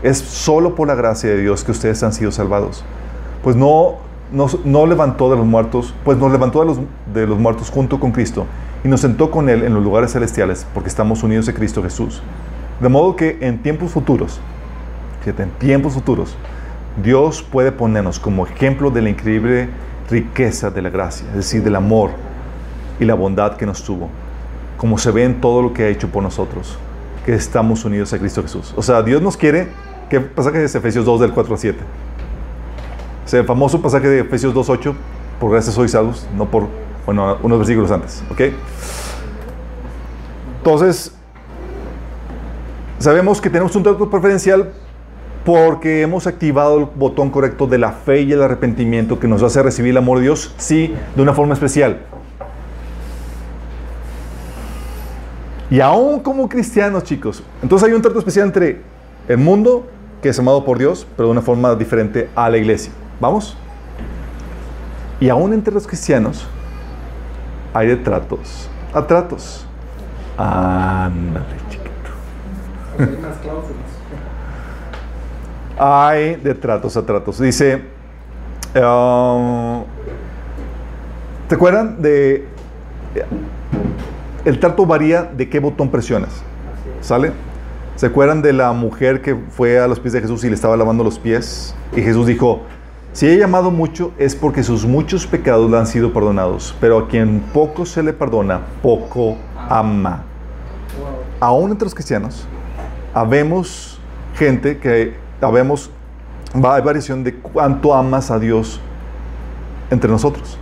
[0.00, 2.84] Es solo por la gracia de Dios que ustedes han sido salvados.
[3.42, 3.96] Pues no,
[4.64, 6.78] no levantó de los muertos, pues nos levantó de los,
[7.12, 8.46] de los muertos junto con Cristo
[8.84, 12.22] y nos sentó con Él en los lugares celestiales porque estamos unidos a Cristo Jesús.
[12.80, 14.38] De modo que en tiempos futuros,
[15.24, 16.36] fíjate, en tiempos futuros,
[17.02, 19.68] Dios puede ponernos como ejemplo de la increíble
[20.08, 22.10] riqueza de la gracia, es decir, del amor
[23.00, 24.08] y la bondad que nos tuvo,
[24.76, 26.78] como se ve en todo lo que ha hecho por nosotros,
[27.24, 28.74] que estamos unidos a Cristo Jesús.
[28.76, 29.68] O sea, Dios nos quiere,
[30.10, 31.78] ¿qué pasaje es Efesios 2 del 4 al 7?
[33.26, 34.94] Ese famoso pasaje de Efesios 2, 8,
[35.40, 36.68] por gracias sois salvos, no por,
[37.06, 38.40] bueno, unos versículos antes, ¿ok?
[40.58, 41.14] Entonces,
[42.98, 44.72] sabemos que tenemos un trato preferencial
[45.44, 49.62] porque hemos activado el botón correcto de la fe y el arrepentimiento que nos hace
[49.62, 52.00] recibir el amor de Dios, sí, de una forma especial.
[55.74, 58.80] Y aún como cristianos, chicos, entonces hay un trato especial entre
[59.26, 59.88] el mundo,
[60.22, 62.92] que es amado por Dios, pero de una forma diferente a la iglesia.
[63.18, 63.56] ¿Vamos?
[65.18, 66.46] Y aún entre los cristianos
[67.72, 69.66] hay de tratos a tratos.
[70.38, 71.90] Ándale, chiquito.
[75.76, 77.40] Hay de tratos a tratos.
[77.40, 77.82] Dice,
[78.76, 79.82] ah,
[81.48, 82.46] ¿te acuerdan de...
[84.44, 86.42] El trato varía de qué botón presionas.
[87.00, 87.32] ¿Sale?
[87.96, 90.76] ¿Se acuerdan de la mujer que fue a los pies de Jesús y le estaba
[90.76, 91.74] lavando los pies?
[91.96, 92.60] Y Jesús dijo,
[93.14, 97.08] si he llamado mucho es porque sus muchos pecados le han sido perdonados, pero a
[97.08, 99.36] quien poco se le perdona, poco
[99.68, 100.24] ama.
[101.40, 102.46] Aún entre los cristianos,
[103.14, 103.98] habemos
[104.34, 105.90] gente que habemos,
[106.54, 108.78] va, hay variación de cuánto amas a Dios
[109.90, 110.58] entre nosotros.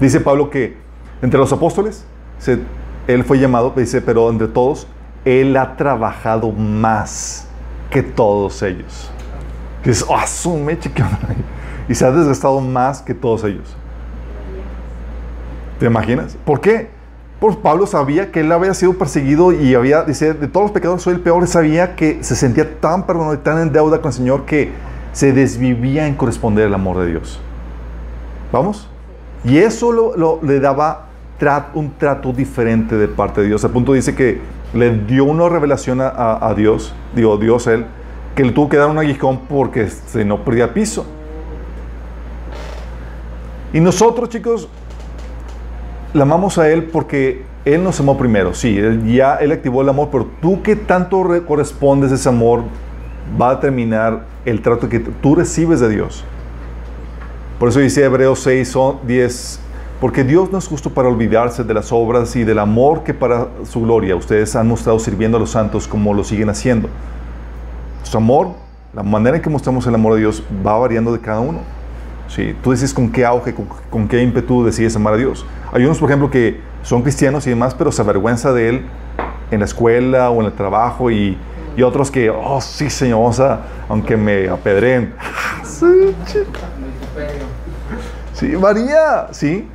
[0.00, 0.76] Dice Pablo que
[1.22, 2.04] entre los apóstoles,
[2.44, 2.58] se-
[3.06, 4.86] él fue llamado, dice, pero entre todos,
[5.24, 7.48] él ha trabajado más
[7.90, 9.10] que todos ellos.
[9.84, 11.18] Es, ah, su meche, qué onda".
[11.88, 13.74] Y se ha desgastado más que todos ellos.
[15.78, 16.36] ¿Te imaginas?
[16.44, 16.88] ¿Por qué?
[17.40, 21.02] Pues Pablo sabía que él había sido perseguido y había, dice, de todos los pecados
[21.02, 21.46] soy el peor.
[21.46, 24.70] Sabía que se sentía tan perdonado y tan en deuda con el Señor que
[25.12, 27.40] se desvivía en corresponder al amor de Dios.
[28.52, 28.88] ¿Vamos?
[29.44, 31.08] Y eso lo- le daba
[31.74, 33.64] un trato diferente de parte de Dios.
[33.64, 34.40] Al punto dice que
[34.72, 37.86] le dio una revelación a, a- Dios, digo, Dios él,
[38.34, 41.06] que le tuvo que dar un aguijón porque se no perdía piso.
[43.72, 44.68] Y nosotros, chicos,
[46.12, 48.54] le amamos a Él porque Él nos amó primero.
[48.54, 52.62] Sí, ya Él activó el amor, pero tú que tanto re- correspondes ese amor
[53.40, 56.24] va a determinar el trato que tú recibes de Dios.
[57.58, 59.60] Por eso dice Hebreos 6, o 10,
[60.04, 63.48] porque Dios no es justo para olvidarse de las obras y del amor que para
[63.64, 66.90] su gloria ustedes han mostrado sirviendo a los santos como lo siguen haciendo.
[68.00, 68.48] Nuestro amor,
[68.92, 71.60] la manera en que mostramos el amor de Dios va variando de cada uno.
[72.28, 75.46] Sí, tú dices con qué auge, con, con qué ímpetu decides amar a Dios.
[75.72, 78.82] Hay unos, por ejemplo, que son cristianos y demás, pero se avergüenza de Él
[79.50, 81.38] en la escuela o en el trabajo y,
[81.78, 85.14] y otros que, oh, sí, Señor, vamos a- aunque me apedreen.
[88.34, 89.66] Sí, varía, sí.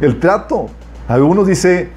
[0.00, 0.66] El trato.
[1.08, 1.88] Algunos dice,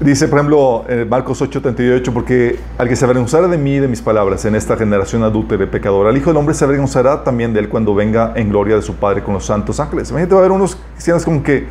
[0.00, 3.88] dice por ejemplo, en Marcos 8:38, porque al que se avergonzara de mí y de
[3.88, 7.54] mis palabras en esta generación adúltera y pecadora, el Hijo del Hombre se avergonzará también
[7.54, 10.10] de él cuando venga en gloria de su Padre con los santos ángeles.
[10.10, 11.66] Imagínate, va a haber unos cristianos como que,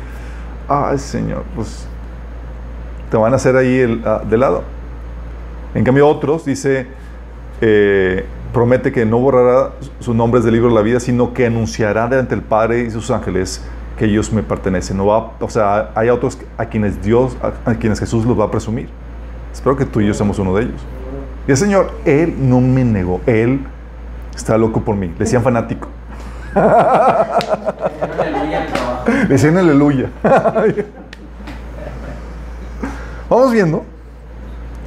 [0.68, 1.86] ay Señor, pues
[3.10, 4.64] te van a hacer ahí el, ah, de lado.
[5.74, 6.86] En cambio otros, dice,
[7.60, 12.08] eh, promete que no borrará sus nombres del libro de la vida, sino que anunciará
[12.08, 13.62] delante del Padre y sus ángeles
[13.96, 14.96] que ellos me pertenecen.
[14.96, 18.44] No va, o sea, hay otros a quienes Dios, a, a quienes Jesús los va
[18.44, 18.88] a presumir.
[19.52, 20.80] Espero que tú y yo seamos uno de ellos.
[21.46, 23.60] Y el Señor, Él no me negó, Él
[24.34, 25.08] está loco por mí.
[25.08, 25.88] Le decían fanático.
[29.06, 30.10] Le decían aleluya.
[33.28, 33.84] Vamos viendo.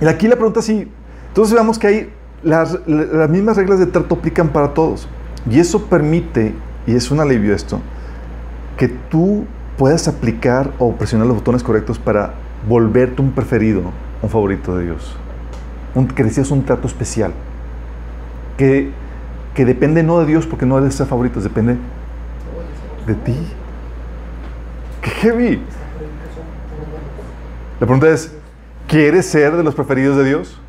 [0.01, 0.91] Y aquí la pregunta sí.
[1.29, 2.13] Entonces veamos que hay
[2.43, 5.07] las, las mismas reglas de trato aplican para todos.
[5.49, 6.53] Y eso permite,
[6.87, 7.79] y es un alivio esto,
[8.77, 9.45] que tú
[9.77, 12.33] puedas aplicar o presionar los botones correctos para
[12.67, 13.83] volverte un preferido,
[14.21, 15.15] un favorito de Dios.
[15.93, 17.33] Un, que recibas un trato especial.
[18.57, 18.91] Que,
[19.53, 21.77] que depende no de Dios porque no eres ser favorito, depende
[23.05, 23.35] de ti.
[25.01, 25.61] ¡Qué heavy!
[27.79, 28.33] La pregunta es,
[28.87, 30.59] ¿quieres ser de los preferidos de Dios?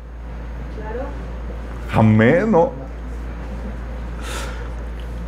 [1.93, 2.86] Amén, ¿no?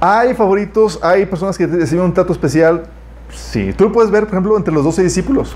[0.02, 2.84] Hay favoritos, hay personas que reciben un trato especial
[3.32, 5.56] Sí, tú lo puedes ver, por ejemplo, entre los 12 discípulos.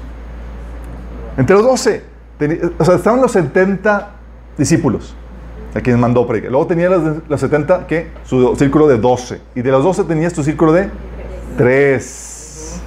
[1.38, 2.04] Entre los 12.
[2.78, 4.12] O sea, estaban los 70
[4.58, 5.16] discípulos
[5.74, 6.52] a quienes mandó predicar.
[6.52, 8.10] Luego tenía los, los 70, ¿qué?
[8.26, 9.42] Su círculo de 12.
[9.56, 10.90] Y de los 12 tenías tu círculo de
[11.58, 12.82] 3.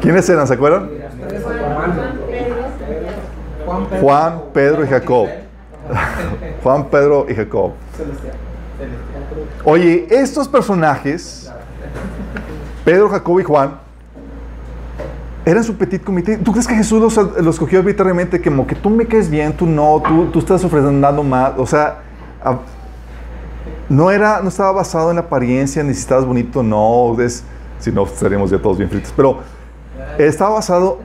[0.00, 0.46] ¿Quiénes eran?
[0.46, 0.90] ¿Se acuerdan?
[4.00, 5.28] Juan, Pedro y Jacob.
[6.62, 7.72] Juan, Pedro y Jacob.
[9.64, 11.50] Oye, estos personajes,
[12.84, 13.78] Pedro, Jacob y Juan,
[15.44, 16.36] eran su petit comité.
[16.36, 18.40] ¿Tú crees que Jesús los, los escogió arbitrariamente?
[18.40, 21.52] Como que tú me caes bien, tú no, tú, tú estás ofreciendo más.
[21.56, 22.02] O sea,
[23.88, 27.20] no, era, no estaba basado en apariencia, ni si estabas bonito, no.
[27.20, 27.42] Es,
[27.78, 29.12] si no, estaríamos ya todos bien fritos.
[29.16, 29.38] Pero
[30.18, 30.98] estaba basado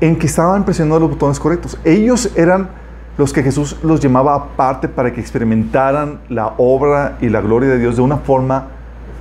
[0.00, 1.78] en que estaban presionando los botones correctos.
[1.84, 2.79] Ellos eran
[3.20, 7.78] los que Jesús los llamaba aparte para que experimentaran la obra y la gloria de
[7.78, 8.68] Dios de una forma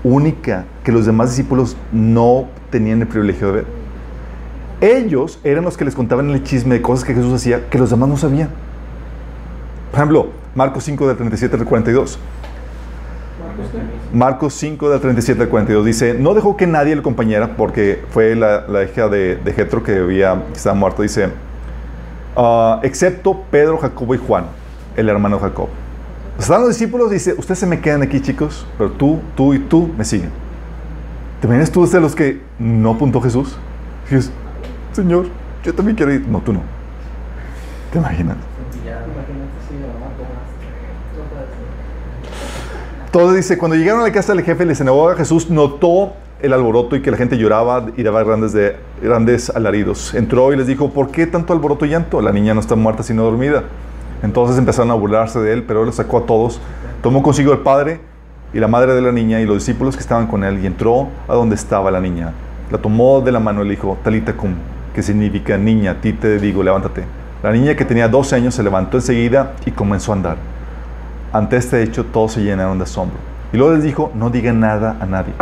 [0.05, 3.65] única que los demás discípulos no tenían el privilegio de ver.
[4.79, 7.89] Ellos eran los que les contaban el chisme de cosas que Jesús hacía que los
[7.89, 8.47] demás no sabían.
[9.91, 12.19] Por ejemplo, Marcos 5 del 37 al 42.
[14.13, 18.33] Marcos 5 del 37 al 42 dice, no dejó que nadie le acompañara porque fue
[18.33, 21.01] la, hija de, de Jetro que, había, que estaba muerto.
[21.01, 21.31] Dice,
[22.35, 24.45] uh, excepto Pedro, Jacobo y Juan,
[24.95, 25.69] el hermano Jacob.
[26.37, 29.89] Están los discípulos, dice, ustedes se me quedan aquí chicos, pero tú, tú y tú
[29.97, 30.31] me siguen.
[31.41, 33.57] ¿Te imaginas tú de los que no apuntó Jesús?
[34.09, 34.31] Dices,
[34.91, 35.27] Señor,
[35.63, 36.27] yo también quiero ir.
[36.27, 36.61] No, tú no.
[37.91, 38.37] ¿Te imaginas?
[43.11, 46.53] Todo dice, cuando llegaron a la casa del jefe de la sinagoga, Jesús notó el
[46.53, 50.13] alboroto y que la gente lloraba y daba grandes, de, grandes alaridos.
[50.13, 52.21] Entró y les dijo, ¿por qué tanto alboroto y llanto?
[52.21, 53.63] La niña no está muerta sino dormida.
[54.23, 56.59] Entonces empezaron a burlarse de él, pero él los sacó a todos.
[57.01, 58.01] Tomó consigo el padre
[58.53, 61.07] y la madre de la niña y los discípulos que estaban con él y entró
[61.27, 62.33] a donde estaba la niña.
[62.71, 64.53] La tomó de la mano y le dijo, Talita cum,
[64.93, 67.03] que significa niña, a ti te digo, levántate.
[67.41, 70.37] La niña que tenía 12 años se levantó enseguida y comenzó a andar.
[71.31, 73.17] Ante este hecho todos se llenaron de asombro.
[73.53, 75.33] Y luego les dijo, no digan nada a nadie.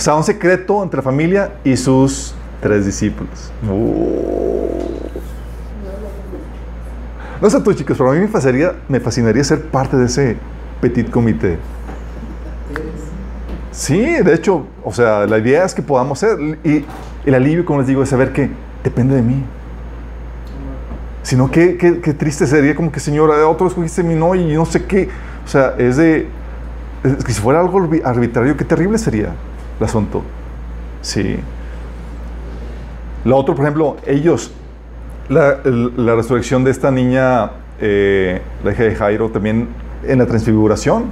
[0.00, 3.52] O sea, un secreto entre la familia y sus tres discípulos.
[7.38, 10.38] No sé tú, chicos, pero a mí me fascinaría, me fascinaría ser parte de ese
[10.80, 11.58] petit comité.
[13.72, 16.38] Sí, de hecho, o sea, la idea es que podamos ser.
[16.64, 16.86] Y
[17.26, 18.48] el alivio, como les digo, es saber que
[18.82, 19.44] depende de mí.
[21.22, 24.82] Sino que qué, triste sería como que, Señor, otro escogiste mi no y no sé
[24.86, 25.10] qué.
[25.44, 26.26] O sea, es de...
[27.04, 29.34] Es que si fuera algo arbitrario, qué terrible sería
[29.80, 30.22] el asunto.
[31.02, 31.40] Sí.
[33.24, 34.52] Lo otro, por ejemplo, ellos,
[35.28, 39.68] la, la resurrección de esta niña, eh, la hija de Jairo, también
[40.06, 41.06] en la transfiguración.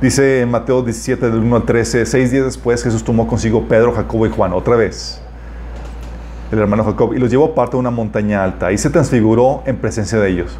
[0.00, 3.92] Dice en Mateo 17, del 1 al 13, seis días después Jesús tomó consigo Pedro,
[3.92, 5.24] Jacobo y Juan, otra vez
[6.54, 8.72] el hermano Jacob, y los llevó aparte de una montaña alta.
[8.72, 10.58] Y se transfiguró en presencia de ellos.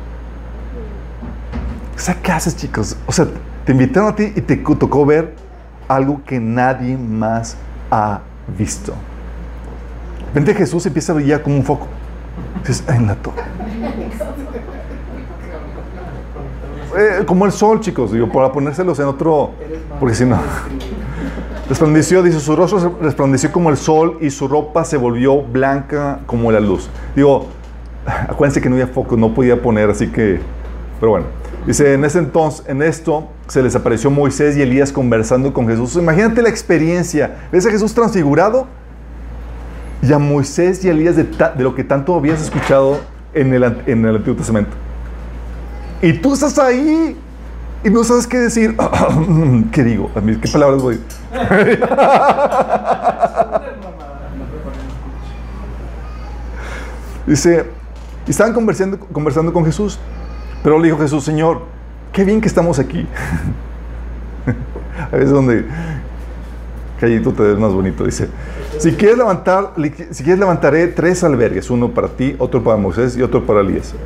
[2.22, 2.96] ¿qué haces, chicos?
[3.06, 3.26] O sea,
[3.64, 5.34] te invitaron a ti y te tocó ver
[5.88, 7.56] algo que nadie más
[7.90, 8.20] ha
[8.58, 8.92] visto.
[8.92, 11.86] De repente Jesús empieza a brillar como un foco.
[12.60, 13.42] Dices, en la torre.
[16.96, 19.50] Eh, como el sol, chicos, digo, para ponérselos en otro,
[19.98, 20.38] porque si no.
[21.68, 26.52] Resplandeció, dice, su rostro resplandeció como el sol y su ropa se volvió blanca como
[26.52, 26.88] la luz.
[27.16, 27.46] Digo,
[28.06, 30.40] acuérdense que no había foco, no podía poner, así que,
[31.00, 31.43] pero bueno.
[31.66, 35.96] Dice, en ese entonces, en esto, se les apareció Moisés y Elías conversando con Jesús.
[35.96, 37.48] Imagínate la experiencia.
[37.50, 38.66] ¿Ves a Jesús transfigurado?
[40.02, 43.00] Y a Moisés y Elías de, de lo que tanto habías escuchado
[43.32, 44.72] en el, en el Antiguo Testamento.
[46.02, 47.16] Y tú estás ahí
[47.82, 48.76] y no sabes qué decir.
[49.72, 50.10] ¿Qué digo?
[50.42, 51.00] ¿Qué palabras voy?
[57.26, 57.64] Dice,
[58.26, 59.98] y estaban conversando, conversando con Jesús,
[60.64, 61.60] pero le dijo Jesús, Señor,
[62.10, 63.06] qué bien que estamos aquí.
[65.12, 65.66] A veces donde
[66.98, 68.02] callito te ves más bonito.
[68.04, 68.30] Dice,
[68.78, 69.72] si quieres levantar,
[70.10, 73.94] si quieres levantaré tres albergues, uno para ti, otro para Moisés y otro para Elías.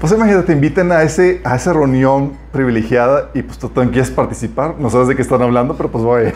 [0.00, 4.10] Pues imagínate, te invitan a, ese, a esa reunión privilegiada y pues tú también quieres
[4.10, 4.76] participar.
[4.78, 6.32] No sabes de qué están hablando, pero pues voy.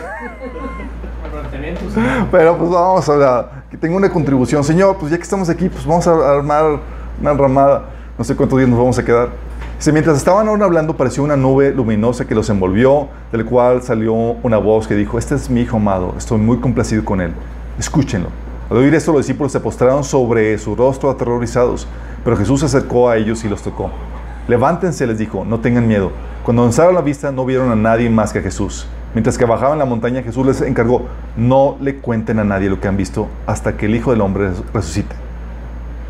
[2.31, 3.64] pero pues vamos a hablar.
[3.81, 4.63] Que una contribución.
[4.63, 6.79] Señor, pues ya que estamos aquí, pues vamos a armar
[7.19, 7.89] una ramada.
[8.17, 9.29] No sé cuántos días nos vamos a quedar.
[9.77, 14.13] Dice, mientras estaban aún hablando, pareció una nube luminosa que los envolvió, del cual salió
[14.13, 17.33] una voz que dijo, este es mi hijo amado, estoy muy complacido con él.
[17.77, 18.29] Escúchenlo.
[18.69, 21.85] Al oír esto, los discípulos se postraron sobre su rostro aterrorizados.
[22.23, 23.91] Pero Jesús se acercó a ellos y los tocó.
[24.47, 26.11] Levántense, les dijo, no tengan miedo.
[26.43, 28.87] Cuando alzaron la vista no vieron a nadie más que a Jesús.
[29.15, 31.07] Mientras que bajaban la montaña, Jesús les encargó,
[31.37, 34.51] no le cuenten a nadie lo que han visto hasta que el Hijo del Hombre
[34.73, 35.15] resucite.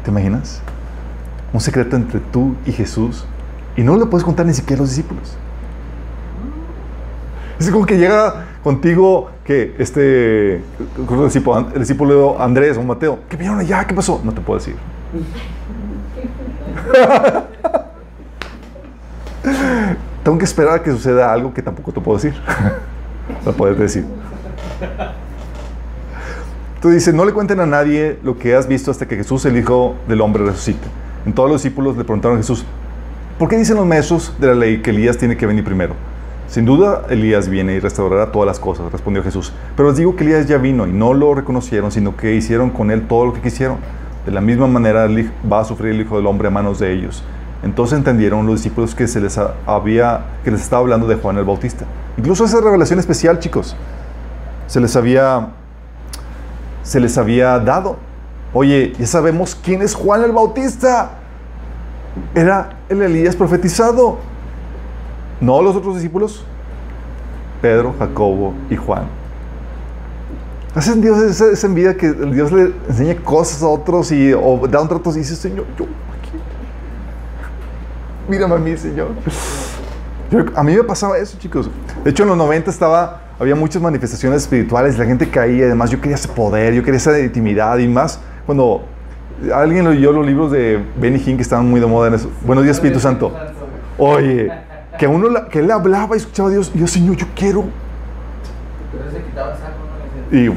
[0.03, 0.60] ¿Te imaginas?
[1.53, 3.28] Un secreto entre tú y Jesús
[3.78, 5.38] y no lo puedes contar ni siquiera a los discípulos.
[7.60, 10.64] Es como que llega contigo que este el
[11.26, 13.86] discípulo, el discípulo Andrés o Mateo, ¿qué vieron allá?
[13.86, 14.20] ¿Qué pasó?
[14.24, 14.78] No te puedo decir.
[20.24, 22.34] Tengo que esperar a que suceda algo que tampoco te puedo decir.
[23.45, 24.05] no puedes decir.
[26.82, 29.57] Tú dices, no le cuenten a nadie lo que has visto hasta que Jesús, el
[29.57, 30.88] Hijo del Hombre, resucite.
[31.26, 32.63] En todos los discípulos le preguntaron a Jesús,
[33.39, 35.95] ¿por qué dicen los maestros de la ley que Elías tiene que venir primero?
[36.47, 39.51] Sin duda, Elías viene y restaurará todas las cosas, respondió Jesús.
[39.76, 42.91] Pero les digo que Elías ya vino y no lo reconocieron, sino que hicieron con
[42.91, 43.78] él todo lo que quisieron.
[44.26, 45.07] De la misma manera
[45.51, 47.23] va a sufrir el Hijo del Hombre a manos de ellos.
[47.66, 51.45] Entonces entendieron los discípulos que se les había, que les estaba hablando de Juan el
[51.45, 51.84] Bautista.
[52.16, 53.76] Incluso esa revelación especial, chicos,
[54.68, 55.47] se les había,
[56.84, 57.97] se les había dado.
[58.53, 61.13] Oye, ya sabemos quién es Juan el Bautista.
[62.36, 64.20] Era el Elías profetizado.
[65.41, 66.45] No los otros discípulos,
[67.63, 69.05] Pedro, Jacobo y Juan.
[70.76, 74.38] Hacen Dios esa, envidia que Dios le enseña cosas a otros y da
[74.82, 75.88] un trato y dice, Señor, yo.
[78.28, 79.09] Mírame a mí, Señor.
[80.55, 81.69] a mí me pasaba eso, chicos.
[82.03, 86.01] De hecho, en los 90 estaba, había muchas manifestaciones espirituales, la gente caía, además yo
[86.01, 88.84] quería ese poder, yo quería esa intimidad y más cuando
[89.53, 92.32] alguien leyó los libros de Benny Hinn que estaban muy de moda en eso.
[92.45, 93.32] Buenos días, Espíritu Santo.
[93.97, 94.51] Oye,
[94.97, 97.65] que uno que él hablaba y escuchaba a Dios y yo, Señor, yo quiero.
[100.32, 100.49] Y,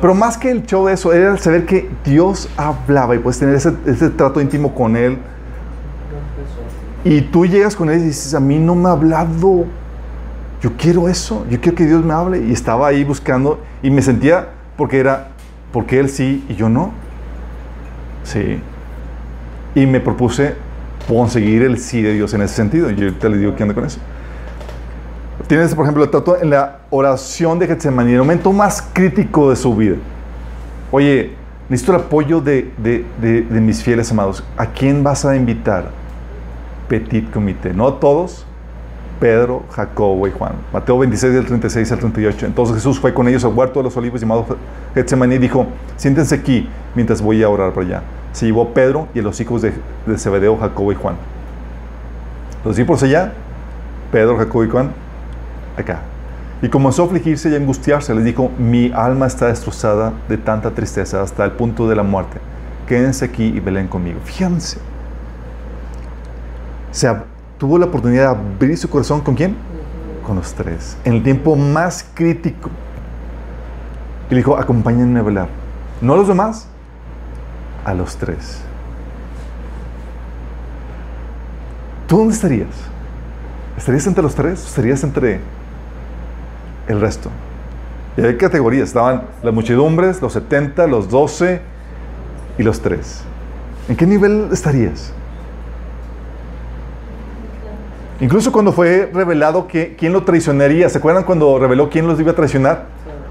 [0.00, 3.38] pero más que el show de eso, era el saber que Dios hablaba y puedes
[3.38, 5.18] tener ese, ese trato íntimo con Él.
[7.04, 9.66] Y tú llegas con Él y dices, a mí no me ha hablado.
[10.60, 12.44] Yo quiero eso, yo quiero que Dios me hable.
[12.44, 15.28] Y estaba ahí buscando y me sentía porque era,
[15.72, 16.92] porque Él sí y yo no.
[18.24, 18.60] Sí.
[19.74, 20.54] Y me propuse
[21.06, 22.90] conseguir el sí de Dios en ese sentido.
[22.90, 24.00] Yo te le digo que anda con eso.
[25.46, 29.56] Tienes, por ejemplo, el trato en la oración de Getsemaní, el momento más crítico de
[29.56, 29.96] su vida.
[30.90, 31.32] Oye,
[31.68, 34.44] necesito el apoyo de, de, de, mis fieles amados.
[34.56, 35.90] ¿A quién vas a invitar?
[36.88, 37.72] Petit comité.
[37.72, 38.46] No todos,
[39.20, 40.52] Pedro, Jacobo y Juan.
[40.72, 42.46] Mateo 26, del 36 al 38.
[42.46, 44.46] Entonces Jesús fue con ellos al huerto de los olivos llamado
[44.94, 45.66] Getsemaní y dijo,
[45.96, 48.02] siéntense aquí mientras voy a orar por allá
[48.38, 49.72] se llevó Pedro y los hijos de,
[50.06, 51.16] de Zebedeo, Jacobo y Juan.
[52.64, 53.32] Los discípulos allá,
[54.12, 54.92] Pedro, Jacobo y Juan,
[55.76, 56.02] acá.
[56.62, 58.14] Y comenzó a afligirse y a angustiarse.
[58.14, 62.38] Les dijo, mi alma está destrozada de tanta tristeza hasta el punto de la muerte.
[62.86, 64.18] Quédense aquí y velen conmigo.
[64.24, 64.78] Fíjense.
[66.90, 67.14] Se
[67.58, 69.56] tuvo la oportunidad de abrir su corazón con quién?
[70.26, 70.96] Con los tres.
[71.04, 72.70] En el tiempo más crítico.
[74.30, 75.48] Y le dijo, acompáñenme a velar.
[76.00, 76.68] No los demás,
[77.84, 78.62] a los tres.
[82.06, 82.68] ¿Tú dónde estarías?
[83.76, 84.64] ¿Estarías entre los tres?
[84.64, 85.40] ¿Estarías entre
[86.88, 87.30] el resto?
[88.16, 88.88] Y hay categorías.
[88.88, 91.60] Estaban las muchedumbres, los 70, los 12
[92.58, 93.22] y los tres.
[93.88, 95.12] ¿En qué nivel estarías?
[98.20, 102.32] Incluso cuando fue revelado que quién lo traicionaría, ¿se acuerdan cuando reveló quién los iba
[102.32, 102.86] a traicionar?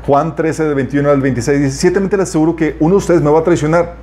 [0.06, 3.30] Juan 13, de 21 al 26, dice, ciertamente les aseguro que uno de ustedes me
[3.30, 3.96] va a traicionar.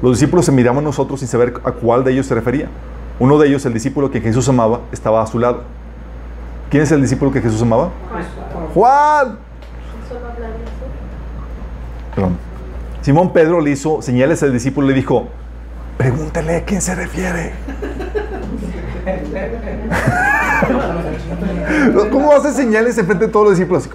[0.00, 2.68] Los discípulos se miraban a nosotros sin saber a cuál de ellos se refería.
[3.18, 5.64] Uno de ellos, el discípulo que Jesús amaba, estaba a su lado.
[6.70, 7.90] ¿Quién es el discípulo que Jesús amaba?
[8.72, 9.38] Juan.
[12.14, 12.36] Perdón.
[13.02, 15.26] Simón Pedro le hizo señales al discípulo y le dijo,
[15.96, 17.54] pregúntale a quién se refiere.
[22.10, 23.88] ¿Cómo hace señales en frente de todos los discípulos?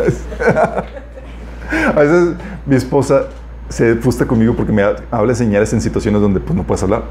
[1.94, 2.34] a veces
[2.66, 3.26] mi esposa
[3.68, 7.04] se frustra conmigo porque me habla señales en situaciones donde pues, no puedes hablar.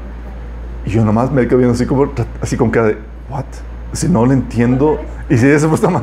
[0.84, 2.98] Y yo nomás me quedo viendo así como, así con cara de,
[3.28, 3.44] ¿what?
[3.92, 5.00] Si no lo entiendo.
[5.28, 6.02] Y si ella se frustra más,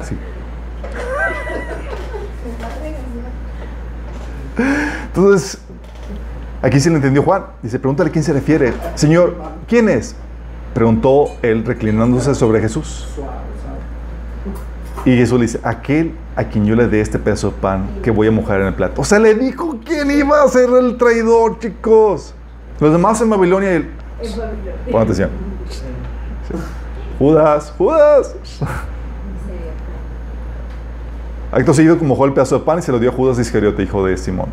[0.00, 0.16] así.
[5.06, 5.58] Entonces,
[6.62, 7.44] aquí se le entendió Juan.
[7.62, 8.72] Dice, pregúntale a quién se refiere.
[8.94, 9.36] Señor,
[9.68, 10.14] ¿quién es?
[10.74, 13.08] Preguntó él reclinándose sobre Jesús.
[15.04, 18.10] Y Jesús le dice, aquel a quien yo le dé este pedazo de pan que
[18.10, 19.00] voy a mojar en el plato.
[19.00, 22.34] O sea, le dijo quién iba a ser el traidor, chicos.
[22.78, 23.90] Los demás en Babilonia y él...
[24.90, 25.30] Pon atención.
[27.18, 28.34] Judas, Judas.
[31.52, 34.04] Acto seguido, mojó el pedazo de pan y se lo dio a Judas Iscariote, hijo
[34.04, 34.48] de Simón.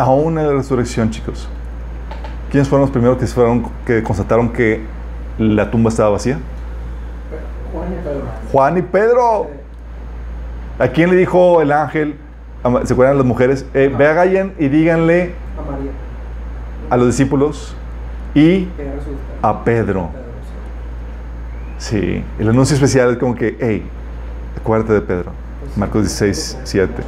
[0.00, 1.46] Aún en la resurrección, chicos,
[2.50, 4.80] ¿Quiénes fueron los primeros que, fueron, que constataron que
[5.38, 6.38] la tumba estaba vacía?
[7.72, 8.22] Juan y Pedro.
[8.50, 9.50] Juan y Pedro.
[10.78, 12.16] ¿A quién le dijo el ángel?
[12.64, 13.66] a- ¿Se acuerdan las mujeres?
[13.74, 15.90] Eh, vayan y díganle A María.
[16.88, 17.76] a los discípulos
[18.34, 18.66] y
[19.42, 20.08] a Pedro.
[21.78, 21.96] Sí.
[22.00, 23.86] Sí, el anuncio especial es como que, hey,
[24.60, 25.30] acuérdate de Pedro.
[25.76, 27.02] Marcos 16, 7.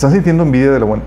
[0.00, 1.02] ¿Están sintiendo envidia de la buena?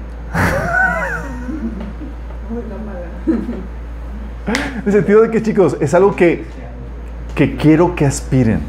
[4.45, 6.45] En el sentido de que, chicos, es algo que,
[7.33, 8.59] que quiero que aspiren.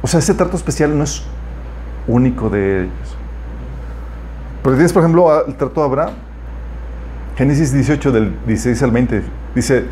[0.00, 1.24] O sea, ese trato especial no es
[2.06, 3.16] único de ellos.
[4.62, 6.14] Porque tienes, por ejemplo, el trato de Abraham.
[7.36, 9.22] Génesis 18, del 16 al 20,
[9.56, 9.86] dice,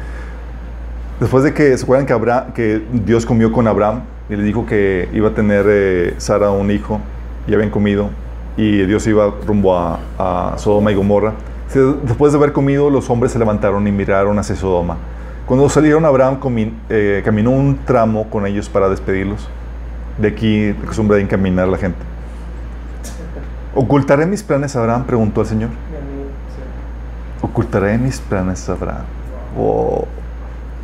[1.18, 4.64] después de que se acuerdan que, Abraham, que Dios comió con Abraham y le dijo
[4.64, 7.00] que iba a tener eh, Sara un hijo,
[7.46, 8.10] y habían comido,
[8.56, 11.34] y Dios iba rumbo a, Sodoma y Gomorra.
[12.04, 14.96] Después de haber comido, los hombres se levantaron y miraron hacia Sodoma.
[15.46, 16.38] Cuando salieron, Abraham
[16.88, 19.48] eh, caminó un tramo con ellos para despedirlos.
[20.18, 21.98] De aquí la costumbre de encaminar la gente.
[23.74, 25.04] ¿Ocultaré mis planes Abraham?
[25.04, 25.70] Preguntó el Señor.
[27.42, 29.04] Ocultaré mis planes Abraham.
[29.58, 30.06] Oh.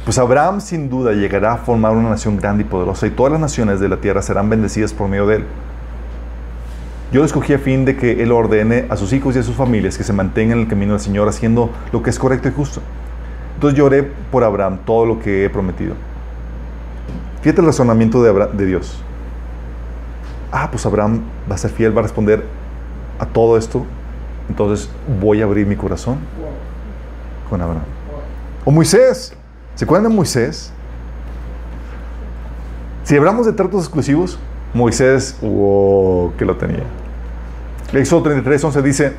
[0.04, 3.40] Pues Abraham sin duda llegará a formar una nación grande y poderosa y todas las
[3.40, 5.44] naciones de la tierra serán bendecidas por medio de él.
[7.12, 9.56] Yo lo escogí a fin de que él ordene a sus hijos y a sus
[9.56, 12.52] familias que se mantengan en el camino del Señor haciendo lo que es correcto y
[12.52, 12.80] justo.
[13.54, 15.94] Entonces yo oré por Abraham todo lo que he prometido.
[17.42, 19.02] Fíjate el razonamiento de, de Dios.
[20.52, 22.44] Ah, pues Abraham va a ser fiel, va a responder
[23.18, 23.84] a todo esto.
[24.48, 24.88] Entonces
[25.20, 26.18] voy a abrir mi corazón
[27.48, 27.84] con Abraham.
[28.64, 29.34] O Moisés.
[29.74, 30.72] ¿Se acuerdan de Moisés?
[33.04, 34.38] Si hablamos de tratos exclusivos,
[34.72, 36.84] Moisés, wow, que lo tenía.
[37.92, 39.12] Éxodo 33, 11 dice,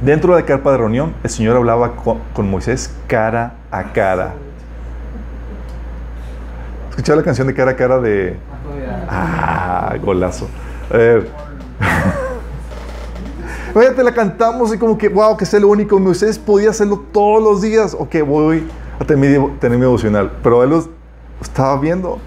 [0.00, 4.34] dentro de la carpa de reunión, el Señor hablaba con, Moisés cara a cara.
[6.90, 8.36] ¿Escucharon la canción de cara a cara de...
[9.08, 10.48] Ah, golazo.
[13.74, 15.98] Oye, te la cantamos y como que, wow, que es el único.
[15.98, 17.94] Moisés podía hacerlo todos los días.
[17.98, 18.66] Ok, voy
[18.98, 20.30] a tener mi, devocional.
[20.42, 20.88] Pero él los
[21.42, 22.18] estaba viendo.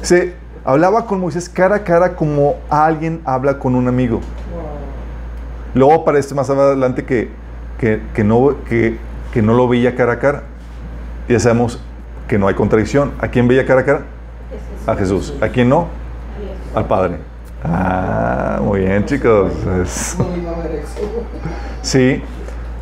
[0.00, 0.34] Se
[0.64, 4.16] hablaba con Moisés cara a cara como alguien habla con un amigo.
[4.16, 4.24] Wow.
[5.74, 7.30] Luego aparece más adelante que,
[7.78, 8.98] que, que no, que,
[9.32, 10.42] que no lo veía cara a cara.
[11.28, 11.80] Y ya sabemos
[12.28, 13.12] que no hay contradicción.
[13.20, 14.02] ¿A quién veía cara a cara?
[14.86, 15.34] A Jesús.
[15.40, 15.88] ¿A quién no?
[16.74, 17.18] Al Padre.
[17.64, 19.52] Ah, muy bien, chicos.
[21.82, 22.22] Sí.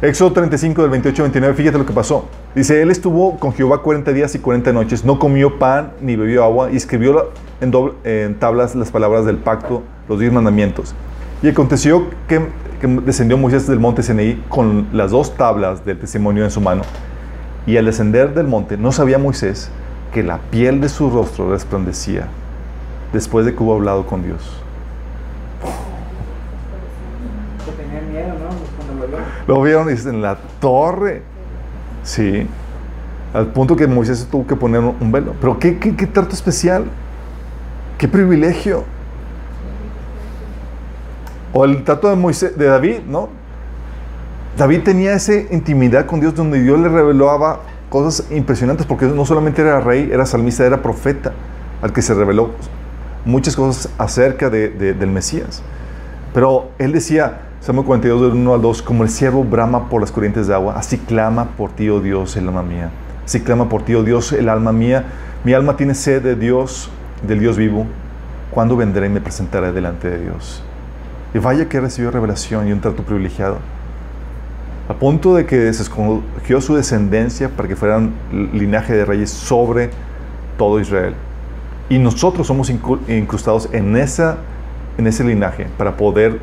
[0.03, 2.27] Éxodo 35 del 28 al 29, fíjate lo que pasó.
[2.55, 6.43] Dice, él estuvo con Jehová 40 días y 40 noches, no comió pan ni bebió
[6.43, 7.31] agua y escribió
[7.61, 10.95] en, doble- en tablas las palabras del pacto, los diez mandamientos.
[11.43, 12.41] Y aconteció que,
[12.81, 16.83] que descendió Moisés del monte Sinaí con las dos tablas del testimonio en su mano.
[17.67, 19.71] Y al descender del monte, no sabía Moisés
[20.15, 22.27] que la piel de su rostro resplandecía
[23.13, 24.60] después de que hubo hablado con Dios.
[29.47, 31.23] Lo vieron y dicen, en la torre.
[32.03, 32.47] Sí.
[33.33, 35.35] Al punto que Moisés tuvo que poner un velo.
[35.41, 36.85] Pero qué, qué, qué trato especial.
[37.99, 38.85] Qué privilegio.
[41.53, 43.29] O el trato de Moisés, de David, ¿no?
[44.57, 49.63] David tenía esa intimidad con Dios donde Dios le revelaba cosas impresionantes porque no solamente
[49.63, 51.33] era rey, era salmista, era profeta
[51.83, 52.51] al que se reveló
[53.25, 55.63] muchas cosas acerca de- del Mesías.
[56.33, 60.11] Pero él decía, Salmo 42, del 1 al 2, como el siervo brama por las
[60.11, 62.91] corrientes de agua, así clama por ti, oh Dios, el alma mía.
[63.23, 65.05] Así clama por ti, oh Dios, el alma mía.
[65.45, 66.91] Mi alma tiene sed de Dios,
[67.23, 67.85] del Dios vivo.
[68.51, 70.63] ¿Cuándo vendré y me presentaré delante de Dios?
[71.35, 73.59] Y vaya que recibió revelación y un trato privilegiado.
[74.89, 78.15] A punto de que se escogió su descendencia para que fueran
[78.55, 79.91] linaje de reyes sobre
[80.57, 81.15] todo Israel.
[81.91, 84.39] Y nosotros somos incrustados en, esa,
[84.97, 86.41] en ese linaje para poder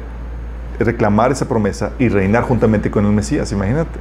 [0.83, 3.99] reclamar esa promesa y reinar juntamente con el Mesías, imagínate.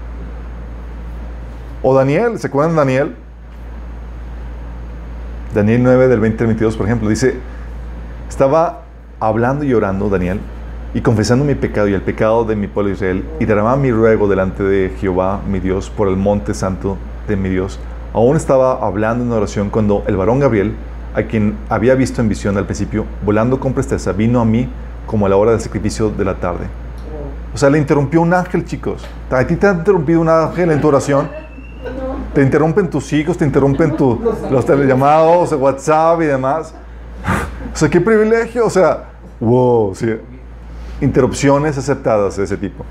[1.83, 3.17] O Daniel, ¿se acuerdan de Daniel?
[5.55, 7.37] Daniel 9 del 20 al 22, por ejemplo, dice,
[8.29, 8.83] estaba
[9.21, 10.41] hablando y orando Daniel
[10.93, 14.29] y confesando mi pecado y el pecado de mi pueblo Israel y derramaba mi ruego
[14.29, 16.97] delante de Jehová, mi Dios, por el monte santo
[17.29, 17.79] de mi Dios.
[18.13, 20.75] Aún estaba hablando en oración cuando el varón Gabriel,
[21.15, 24.69] a quien había visto en visión al principio, volando con presteza, vino a mí
[25.07, 26.67] como a la hora del sacrificio de la tarde.
[27.55, 29.07] O sea, le interrumpió un ángel, chicos.
[29.31, 31.29] ¿A ti te ha interrumpido un ángel en tu oración?
[32.35, 36.75] Te interrumpen tus hijos, te interrumpen tu- los telellamados, WhatsApp y demás.
[37.73, 38.67] O sea, qué privilegio.
[38.67, 39.05] O sea,
[39.41, 40.17] wow, sí.
[41.01, 42.85] interrupciones aceptadas de ese tipo.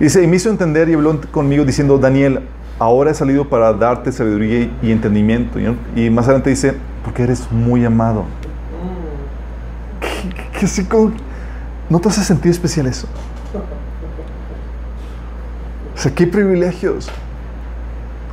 [0.00, 2.40] Dice, y me hizo entender y habló conmigo diciendo, Daniel,
[2.78, 5.58] ahora he salido para darte sabiduría y entendimiento.
[5.94, 6.74] Y más adelante dice,
[7.04, 8.24] porque eres muy amado.
[10.60, 11.10] ¿Qué, qué, qué,
[11.88, 13.08] ¿No te hace sentido especial eso?
[15.96, 17.08] O sea, qué privilegios.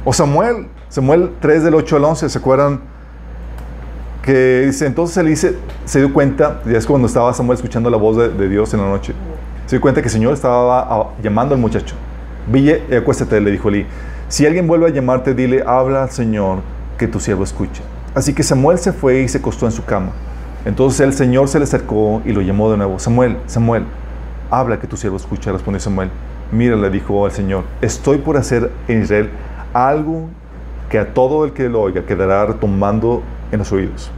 [0.03, 2.81] O Samuel, Samuel 3 del 8 al 11, ¿se acuerdan?
[4.21, 5.55] Que dice, entonces él dice,
[5.85, 8.89] se dio cuenta, ya es cuando estaba Samuel escuchando la voz de, Dios en la
[8.89, 9.13] noche,
[9.65, 11.95] se dio cuenta que el Señor estaba llamando al muchacho.
[12.51, 13.85] Ville, acuéstate, le dijo Eli.
[14.27, 16.59] Si alguien vuelve a llamarte, dile, habla al Señor,
[16.97, 17.81] que tu siervo escuche.
[18.13, 20.11] Así que Samuel se fue y se acostó en su cama.
[20.67, 22.99] Entonces el Señor se le acercó y lo llamó de nuevo.
[22.99, 23.85] Samuel, Samuel,
[24.51, 26.09] habla que tu siervo escucha, respondió Samuel.
[26.51, 29.29] Mira, le dijo al Señor, estoy por hacer en Israel
[29.73, 30.27] algo
[30.89, 34.11] que a todo el que lo oiga quedará retumbando en los oídos.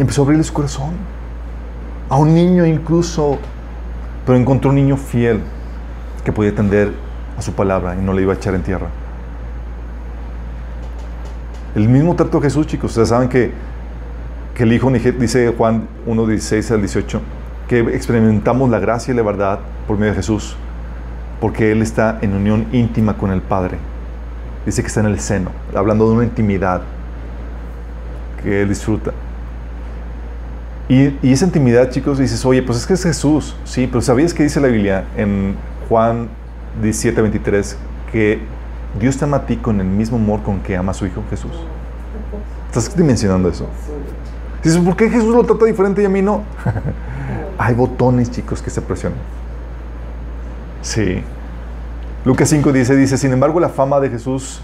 [0.00, 0.94] Empezó a abrirle su corazón.
[2.08, 3.38] A un niño incluso,
[4.26, 5.42] pero encontró un niño fiel
[6.24, 6.92] que podía atender
[7.38, 8.88] a su palabra y no le iba a echar en tierra.
[11.76, 12.90] El mismo trato de Jesús, chicos.
[12.90, 13.52] Ustedes saben que,
[14.56, 17.20] que el Hijo, dice Juan 1, 16 al 18,
[17.68, 20.56] que experimentamos la gracia y la verdad por medio de Jesús
[21.40, 23.78] porque Él está en unión íntima con el Padre.
[24.64, 26.82] Dice que está en el seno, hablando de una intimidad
[28.42, 29.12] que Él disfruta.
[30.88, 33.56] Y, esa intimidad, chicos, dices, oye, pues es que es Jesús.
[33.64, 35.56] Sí, pero ¿sabías que dice la Biblia en
[35.88, 36.28] Juan
[36.82, 37.76] 17, 23
[38.12, 38.40] que
[39.00, 41.22] Dios te ama a ti con el mismo amor con que ama a su Hijo
[41.28, 41.52] Jesús?
[42.68, 43.68] ¿Estás dimensionando eso?
[44.66, 46.42] Dices, ¿por qué Jesús lo trata diferente y a mí no?
[47.58, 49.20] Hay botones, chicos, que se presionan.
[50.82, 51.22] Sí.
[52.24, 54.60] Lucas 5 dice, dice, sin embargo la fama de Jesús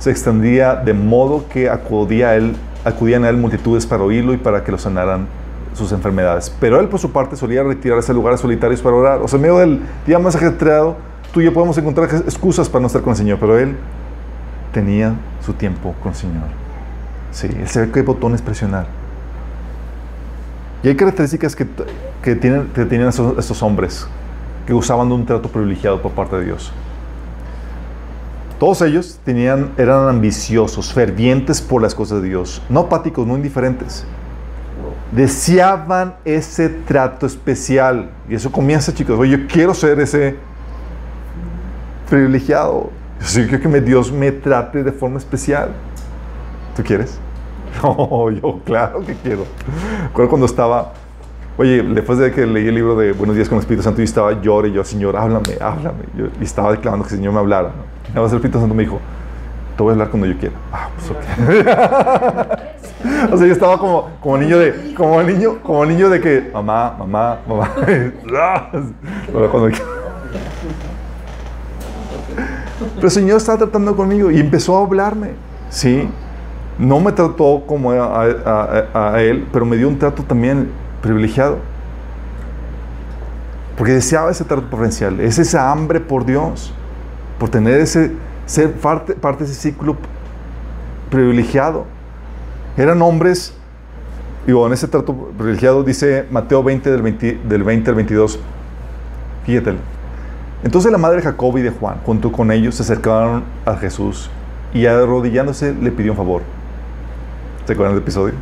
[0.00, 4.64] se extendía de modo que acudía él, acudían a él multitudes para oírlo y para
[4.64, 5.28] que lo sanaran
[5.72, 6.52] sus enfermedades.
[6.58, 9.22] Pero él por su parte solía retirarse a lugares solitarios para orar.
[9.22, 10.96] O sea, en medio del día más ajetreado,
[11.32, 13.76] tú y yo podemos encontrar excusas para no estar con el Señor, pero él
[14.72, 15.14] tenía
[15.46, 16.48] su tiempo con el Señor.
[17.30, 19.03] Sí, él sabe qué botones presionar.
[20.84, 21.66] Y hay características que,
[22.22, 24.06] que tienen, que tenían estos hombres
[24.66, 26.70] que usaban de un trato privilegiado por parte de Dios.
[28.58, 34.04] Todos ellos tenían, eran ambiciosos, fervientes por las cosas de Dios, no apáticos, no indiferentes.
[35.10, 38.10] Deseaban ese trato especial.
[38.28, 39.18] Y eso comienza, chicos.
[39.18, 40.36] Oye, yo quiero ser ese
[42.10, 42.90] privilegiado.
[43.32, 45.70] Yo quiero que Dios me trate de forma especial.
[46.76, 47.18] ¿Tú quieres?
[47.82, 49.44] No, yo claro que quiero.
[50.08, 50.92] Recuerdo cuando estaba
[51.56, 54.04] Oye, después de que leí el libro de Buenos días con el Espíritu Santo, yo
[54.04, 56.00] estaba llorando y yo, Señor, háblame, háblame.
[56.40, 57.70] y estaba declarando que el Señor me hablara.
[58.12, 58.26] ¿no?
[58.26, 58.98] El Espíritu Santo me dijo,
[59.76, 60.56] te voy a hablar cuando yo quiera.
[60.72, 61.18] Ah, pues ok.
[63.32, 66.96] o sea, yo estaba como, como niño de, como niño, como niño de que, mamá,
[66.98, 67.70] mamá, mamá.
[72.96, 75.30] Pero el Señor estaba tratando conmigo y empezó a hablarme.
[75.70, 76.08] Sí.
[76.78, 80.70] No me trató como a, Él, pero me dio un trato también
[81.00, 81.58] privilegiado.
[83.76, 86.72] Porque deseaba ese trato preferencial, es esa hambre por Dios,
[87.38, 88.12] por tener ese,
[88.46, 89.96] ser parte, de ese ciclo
[91.10, 91.84] privilegiado.
[92.76, 93.54] Eran hombres,
[94.46, 98.38] digo, en ese trato privilegiado dice Mateo 20 del 20, del 20 al 22,
[99.44, 99.74] fíjate.
[100.62, 104.30] Entonces la madre de Jacob y de Juan, junto con ellos, se acercaron a Jesús
[104.72, 106.42] y arrodillándose le pidió un favor.
[107.66, 108.34] ¿Se acuerdan del episodio?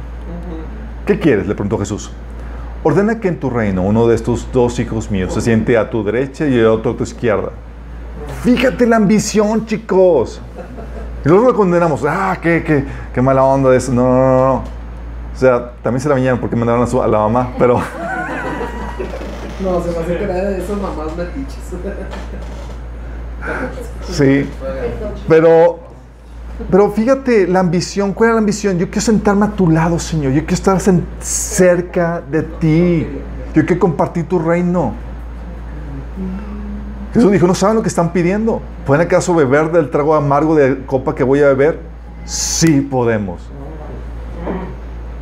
[1.06, 1.46] ¿Qué quieres?
[1.46, 2.10] Le preguntó Jesús.
[2.82, 6.02] Ordena que en tu reino uno de estos dos hijos míos se siente a tu
[6.02, 7.50] derecha y el otro a tu izquierda.
[8.42, 10.40] Fíjate la ambición, chicos.
[11.24, 12.04] Y luego lo condenamos.
[12.04, 13.92] Ah, qué, qué, qué mala onda de eso.
[13.92, 14.54] No, no, no, no.
[14.54, 17.80] O sea, también se la vinieron porque mandaron a, su, a la mamá, pero.
[19.62, 21.60] No, se me hace que era de esas mamás metiches.
[24.02, 24.50] sí.
[25.28, 25.78] Pero
[26.70, 28.78] pero fíjate, la ambición, ¿cuál era la ambición?
[28.78, 30.32] Yo quiero sentarme a tu lado, Señor.
[30.32, 30.80] Yo quiero estar
[31.20, 33.06] cerca de ti.
[33.54, 34.92] Yo quiero compartir tu reino.
[37.14, 38.62] Jesús dijo, ¿no saben lo que están pidiendo?
[38.86, 41.80] ¿Pueden acaso beber del trago amargo de copa que voy a beber?
[42.24, 43.42] Sí podemos.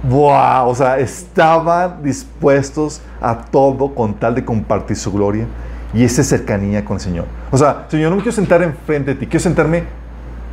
[0.09, 0.69] ¡Wow!
[0.69, 5.47] O sea, estaban dispuestos a todo con tal de compartir su gloria
[5.93, 7.27] y esa cercanía con el Señor.
[7.51, 9.85] O sea, Señor, no me quiero sentar enfrente de ti, quiero sentarme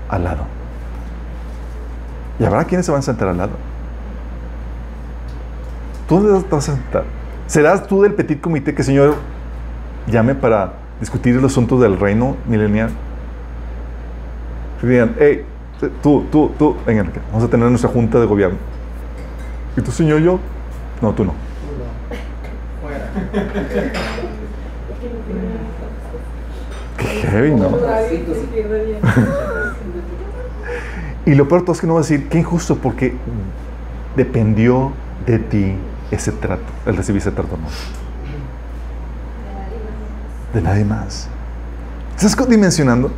[0.10, 0.57] al lado.
[2.40, 3.54] Y habrá quienes se van a sentar al lado.
[6.08, 7.04] ¿Tú dónde te vas a sentar?
[7.48, 9.16] ¿Serás tú del petit comité que el Señor
[10.08, 12.90] llame para discutir los asuntos del reino milenial?
[14.80, 15.46] Que digan, hey,
[16.02, 18.58] tú, tú, tú, vengan, vamos a tener nuestra junta de gobierno.
[19.76, 20.40] ¿Y tú, Señor, yo?
[21.02, 21.34] No, tú no.
[26.98, 27.70] Qué heavy, ¿no?
[31.28, 33.14] Y lo peor todo es que no va a decir, qué injusto, porque
[34.16, 34.94] dependió
[35.26, 35.76] de ti
[36.10, 37.68] ese trato, el recibir ese trato, ¿no?
[40.54, 41.28] De nadie más.
[42.16, 43.12] ¿Estás dimensionando?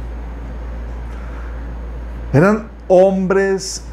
[2.33, 3.85] Eran hombres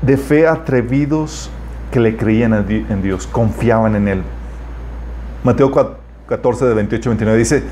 [0.00, 1.50] de fe atrevidos
[1.90, 4.22] que le creían en Dios, confiaban en Él.
[5.42, 5.72] Mateo
[6.28, 7.64] 14, de 28 a 29 dice,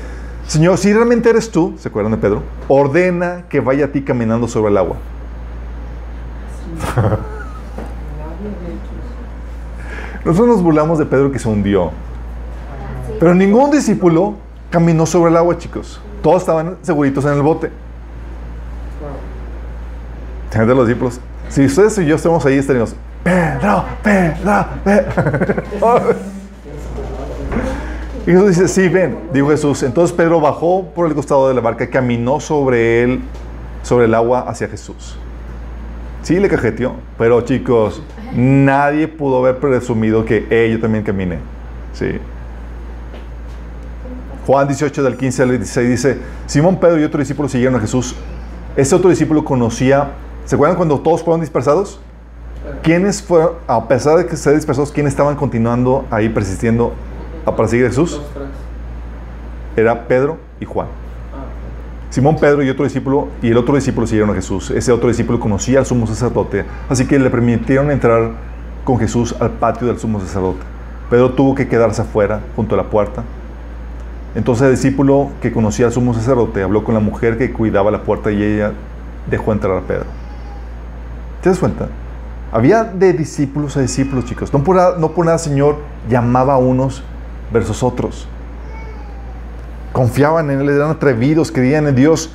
[0.45, 2.43] Señor, si realmente eres tú, ¿se acuerdan de Pedro?
[2.67, 4.97] Ordena que vaya a ti caminando sobre el agua.
[10.25, 11.91] Nosotros nos burlamos de Pedro que se hundió.
[13.19, 14.35] Pero ningún discípulo
[14.69, 15.99] caminó sobre el agua, chicos.
[16.21, 17.71] Todos estaban seguritos en el bote.
[20.55, 21.19] Los discípulos.
[21.49, 25.13] Si ustedes y yo estamos ahí, estaríamos, Pedro, Pedro, Pedro.
[28.27, 29.81] y Jesús dice, sí, ven, dijo Jesús.
[29.83, 33.21] Entonces Pedro bajó por el costado de la barca, caminó sobre él,
[33.81, 35.17] sobre el agua hacia Jesús.
[36.23, 38.01] Sí, le cajeteó, pero chicos,
[38.33, 41.37] nadie pudo haber presumido que yo también caminé.
[41.93, 42.17] Sí.
[44.47, 46.17] Juan 18 del 15 al 16 dice,
[46.47, 48.15] Simón Pedro y otro discípulo siguieron a Jesús.
[48.77, 50.11] Ese otro discípulo conocía,
[50.45, 51.99] ¿se acuerdan cuando todos fueron dispersados?
[52.81, 56.93] ¿Quiénes fueron, a pesar de que se dispersados, quiénes estaban continuando ahí persistiendo
[57.45, 58.21] a perseguir a Jesús?
[59.75, 60.87] Era Pedro y Juan.
[62.13, 64.69] Simón Pedro y otro discípulo, y el otro discípulo siguieron a Jesús.
[64.69, 68.33] Ese otro discípulo conocía al sumo sacerdote, así que le permitieron entrar
[68.83, 70.59] con Jesús al patio del sumo sacerdote.
[71.09, 73.23] Pedro tuvo que quedarse afuera, junto a la puerta.
[74.35, 78.03] Entonces el discípulo que conocía al sumo sacerdote habló con la mujer que cuidaba la
[78.03, 78.73] puerta y ella
[79.27, 80.05] dejó entrar a Pedro.
[81.41, 81.87] ¿Te das cuenta?
[82.51, 84.53] Había de discípulos a discípulos, chicos.
[84.53, 87.01] No por, nada, no por nada Señor llamaba a unos
[87.51, 88.27] versus otros.
[89.93, 92.31] Confiaban en Él, eran atrevidos, creían en Dios,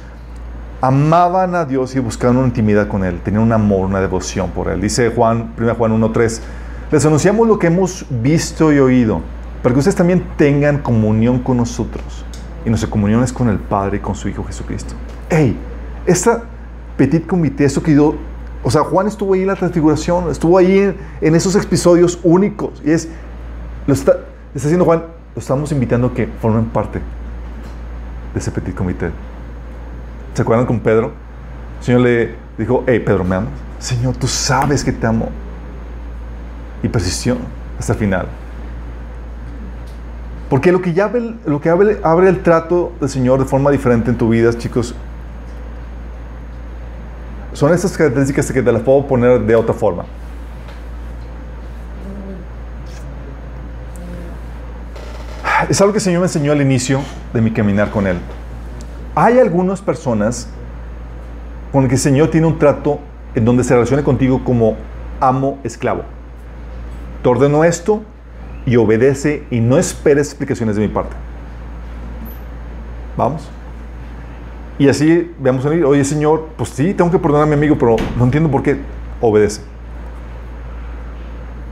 [0.80, 4.68] amaban a Dios y buscaban una intimidad con Él, tenían un amor, una devoción por
[4.68, 4.80] Él.
[4.80, 6.40] Dice Juan, 1 Juan 1.3,
[6.92, 9.22] les anunciamos lo que hemos visto y oído,
[9.60, 12.24] para que ustedes también tengan comunión con nosotros.
[12.64, 14.94] Y nuestra comunión es con el Padre y con su Hijo Jesucristo.
[15.28, 15.56] ¡Ey!
[16.06, 16.44] Esta
[16.96, 18.14] petit comité, esto que yo,
[18.62, 22.80] o sea, Juan estuvo ahí en la transfiguración, estuvo ahí en, esos episodios únicos.
[22.84, 23.08] Y es,
[23.88, 24.12] lo está,
[24.54, 25.02] está haciendo Juan,
[25.34, 27.00] lo estamos invitando a que formen parte
[28.32, 29.10] de ese petit comité.
[30.34, 31.12] ¿Se acuerdan con Pedro?
[31.78, 33.50] El Señor le dijo, hey Pedro, ¿me amas?
[33.78, 35.30] Señor, tú sabes que te amo.
[36.82, 37.36] Y persistió
[37.78, 38.26] hasta el final.
[40.48, 40.98] Porque lo que,
[42.02, 44.94] abre el trato del Señor de forma diferente en tu vida, chicos,
[47.52, 50.04] son estas características que te las puedo poner de otra forma.
[55.66, 57.00] Es algo que el Señor me enseñó al inicio
[57.34, 58.16] de mi caminar con Él.
[59.16, 60.48] Hay algunas personas
[61.72, 63.00] con las que el Señor tiene un trato
[63.34, 64.76] en donde se relaciona contigo como
[65.20, 66.04] amo-esclavo.
[67.22, 68.02] Te ordeno esto
[68.66, 71.16] y obedece y no esperes explicaciones de mi parte.
[73.16, 73.50] Vamos.
[74.78, 77.96] Y así veamos a oye Señor, pues sí, tengo que perdonar a mi amigo, pero
[78.16, 78.78] no entiendo por qué.
[79.20, 79.62] Obedece.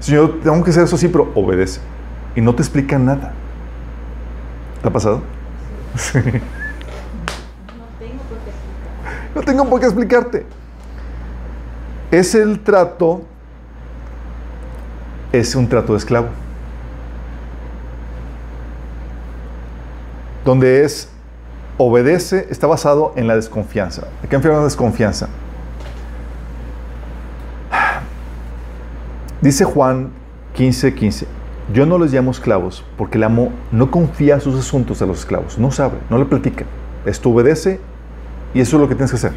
[0.01, 1.81] Señor, tengo que hacer eso sí, pero obedece.
[2.35, 3.33] Y no te explica nada.
[4.83, 5.23] ¿Te ha pasado?
[5.97, 6.19] Sí.
[9.35, 10.47] No tengo por qué explicarte.
[12.11, 13.23] Es el trato,
[15.33, 16.29] es un trato de esclavo.
[20.45, 21.11] Donde es,
[21.77, 24.07] obedece, está basado en la desconfianza.
[24.23, 25.29] ¿De qué enferma la desconfianza?
[29.43, 30.11] Dice Juan
[30.55, 31.27] 15, 15.
[31.73, 35.59] Yo no les llamo esclavos porque el amo no confía sus asuntos a los esclavos,
[35.59, 36.65] no sabe, no le platica.
[37.05, 37.81] Esto obedece
[38.55, 39.33] y eso es lo que tienes que hacer.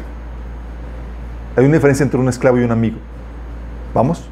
[1.56, 2.98] Hay una diferencia entre un esclavo y un amigo.
[3.92, 4.28] ¿Vamos?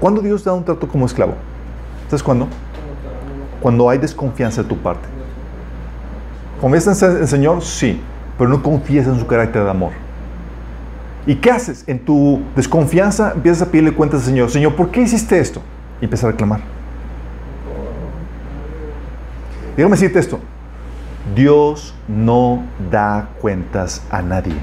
[0.00, 1.34] ¿Cuándo Dios da un trato como esclavo?
[2.08, 2.48] ¿Sabes cuándo?
[3.60, 5.06] Cuando hay desconfianza de tu parte.
[6.58, 7.62] ¿Confías en el Señor?
[7.62, 8.00] Sí,
[8.38, 9.92] pero no confías en su carácter de amor.
[11.26, 11.84] ¿Y qué haces?
[11.86, 14.50] En tu desconfianza empiezas a pedirle cuentas al Señor.
[14.50, 15.60] Señor, ¿por qué hiciste esto?
[16.00, 16.60] y empieza a reclamar.
[19.76, 20.40] Déjame decirte esto.
[21.34, 24.56] Dios no da cuentas a nadie.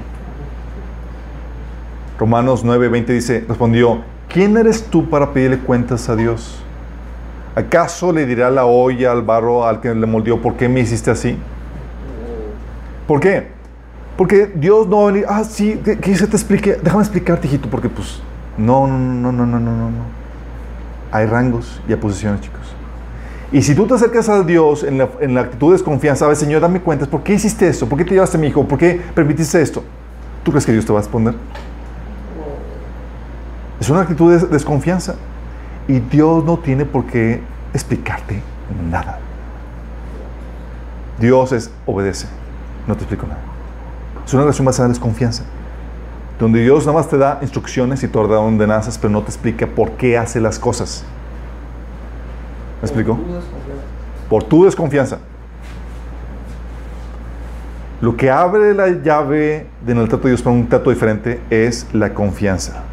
[2.18, 6.62] Romanos 9:20 dice, respondió, ¿quién eres tú para pedirle cuentas a Dios?
[7.54, 11.10] ¿Acaso le dirá la olla al barro al que le moldeó, ¿por qué me hiciste
[11.10, 11.36] así?
[13.06, 13.48] ¿Por qué?
[14.16, 17.46] Porque Dios no va a venir, ah, sí, que, que se te explique, déjame explicarte,
[17.46, 18.20] hijito, porque pues,
[18.56, 20.18] no, no, no, no, no, no, no
[21.12, 22.74] hay rangos y posiciones, chicos.
[23.50, 26.28] Y si tú te acercas a Dios en la, en la actitud de desconfianza, a
[26.28, 27.88] ver, Señor, dame cuentas, ¿por qué hiciste esto?
[27.88, 28.64] ¿Por qué te llevaste a mi hijo?
[28.64, 29.82] ¿Por qué permitiste esto?
[30.44, 31.34] ¿Tú crees que Dios te va a responder?
[33.80, 35.14] Es una actitud de desconfianza.
[35.86, 37.40] Y Dios no tiene por qué
[37.72, 38.42] explicarte
[38.90, 39.18] nada.
[41.18, 42.26] Dios es obedece.
[42.86, 43.40] No te explico nada.
[44.26, 45.44] Es una relación basada en desconfianza.
[46.38, 49.28] Donde Dios nada más te da instrucciones y te ordena donde naces, pero no te
[49.28, 51.04] explica por qué hace las cosas.
[52.80, 53.18] ¿Me explico?
[54.28, 55.18] Por tu desconfianza.
[58.00, 61.40] Lo que abre la llave de en el trato de Dios para un trato diferente
[61.50, 62.84] es la confianza.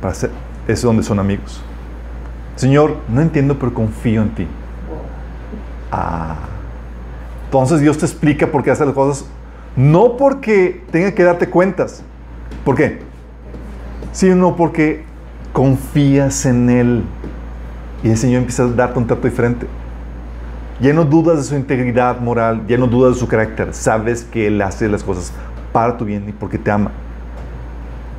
[0.00, 0.30] Para ser,
[0.68, 1.60] es donde son amigos.
[2.54, 4.46] Señor, no entiendo, pero confío en ti.
[5.90, 6.36] Ah.
[7.46, 9.28] Entonces Dios te explica por qué hace las cosas.
[9.74, 12.04] No porque tenga que darte cuentas.
[12.64, 13.00] ¿Por qué?
[14.12, 15.04] Sino porque
[15.52, 17.02] confías en Él.
[18.02, 19.66] Y el Señor empieza a darte un trato diferente.
[20.80, 23.74] Ya no dudas de su integridad moral, ya no dudas de su carácter.
[23.74, 25.32] Sabes que Él hace las cosas
[25.72, 26.92] para tu bien y porque te ama.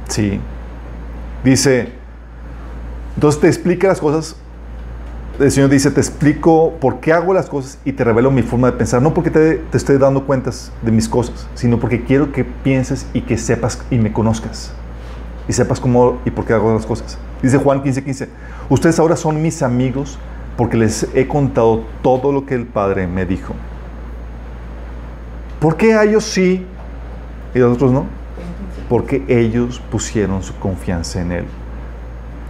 [0.09, 0.39] Sí.
[1.43, 1.93] Dice,
[3.15, 4.35] entonces te explica las cosas.
[5.39, 8.69] El Señor dice, te explico por qué hago las cosas y te revelo mi forma
[8.69, 9.01] de pensar.
[9.01, 13.07] No porque te, te estoy dando cuentas de mis cosas, sino porque quiero que pienses
[13.13, 14.73] y que sepas y me conozcas.
[15.47, 17.17] Y sepas cómo y por qué hago las cosas.
[17.41, 18.29] Dice Juan 15:15, 15,
[18.67, 20.19] ustedes ahora son mis amigos
[20.57, 23.53] porque les he contado todo lo que el Padre me dijo.
[25.61, 26.65] ¿Por qué ellos sí
[27.55, 28.07] y a otros no?
[28.89, 31.45] Porque ellos pusieron su confianza en Él.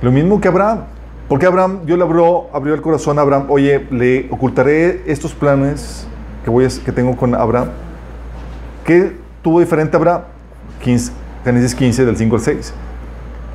[0.01, 0.85] Lo mismo que Abraham.
[1.29, 6.07] Porque Abraham, Dios le abrió, abrió el corazón a Abraham, oye, le ocultaré estos planes
[6.43, 7.69] que, voy a, que tengo con Abraham.
[8.83, 10.23] ¿Qué tuvo diferente Abraham?
[10.81, 11.11] 15,
[11.43, 12.73] Génesis 15, del 5 al 6.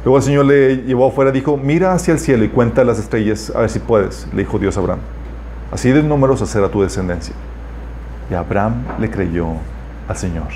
[0.05, 3.01] Luego el Señor le llevó afuera y dijo, mira hacia el cielo y cuenta las
[3.01, 5.01] estrellas, a ver si puedes, le dijo Dios a Abraham.
[5.73, 7.35] Así de numerosa será tu descendencia.
[8.31, 9.49] Y Abraham le creyó
[10.07, 10.47] al Señor.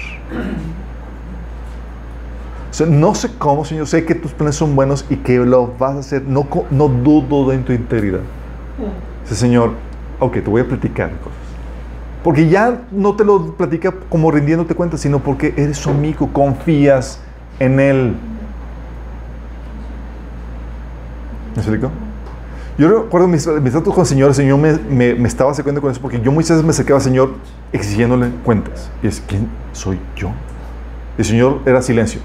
[2.71, 5.73] O sea, no sé cómo, Señor, sé que tus planes son buenos y que lo
[5.79, 6.23] vas a hacer.
[6.23, 8.21] No, no dudo de tu integridad.
[9.23, 9.73] Dice, Señor,
[10.21, 11.39] ok, te voy a platicar cosas.
[12.23, 17.21] Porque ya no te lo platica como rindiéndote cuenta, sino porque eres su amigo, confías
[17.59, 18.17] en Él.
[21.55, 21.91] ¿Me explico?
[22.77, 25.81] Yo recuerdo mis, mis tratos con el Señor, el Señor me, me, me, estaba acercando
[25.81, 27.33] con eso porque yo muchas veces me acercaba al Señor
[27.73, 28.91] exigiéndole cuentas.
[29.03, 30.31] Y es, ¿quién soy yo?
[31.17, 32.21] El Señor era silencio.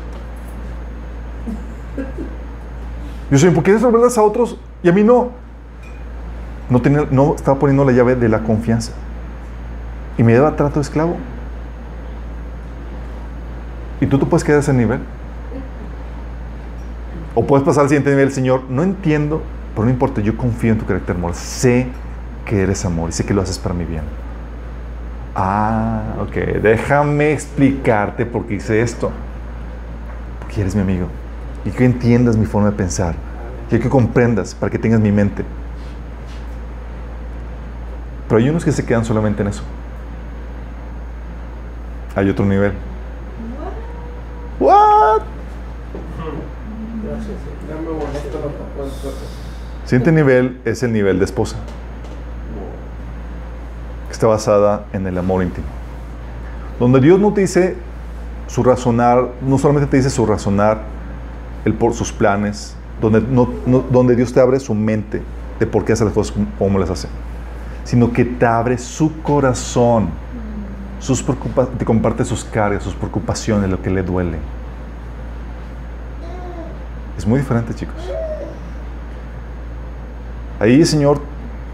[3.33, 5.31] Yo soy, ¿por qué revelas a otros y a mí no?
[6.69, 8.91] No, tenía, no estaba poniendo la llave de la confianza.
[10.19, 11.17] Y me daba trato de esclavo.
[13.99, 14.99] Y tú, tú puedes quedar a ese nivel.
[17.33, 19.41] O puedes pasar al siguiente nivel, Señor, no entiendo,
[19.73, 21.33] pero no importa, yo confío en tu carácter amor.
[21.33, 21.87] Sé
[22.45, 24.03] que eres amor y sé que lo haces para mi bien.
[25.33, 29.09] Ah, ok, déjame explicarte por qué hice esto.
[30.39, 31.07] Porque eres mi amigo.
[31.65, 33.15] Y que entiendas mi forma de pensar.
[33.71, 35.43] Y que comprendas para que tengas mi mente.
[38.27, 39.63] Pero hay unos que se quedan solamente en eso.
[42.15, 42.73] Hay otro nivel.
[44.59, 45.21] What?
[49.85, 51.57] Siguiente nivel es el nivel de esposa.
[54.07, 55.67] Que está basada en el amor íntimo.
[56.79, 57.75] Donde Dios no te dice
[58.47, 60.92] su razonar, no solamente te dice su razonar,
[61.65, 63.47] el por sus planes, donde, no,
[63.89, 65.21] donde Dios te abre su mente
[65.59, 67.07] de por qué hace las cosas como las hace,
[67.83, 70.09] sino que te abre su corazón,
[70.99, 71.23] sus
[71.77, 74.37] te comparte sus cargas, sus preocupaciones, lo que le duele.
[77.17, 77.95] Es muy diferente, chicos.
[80.59, 81.19] Ahí el Señor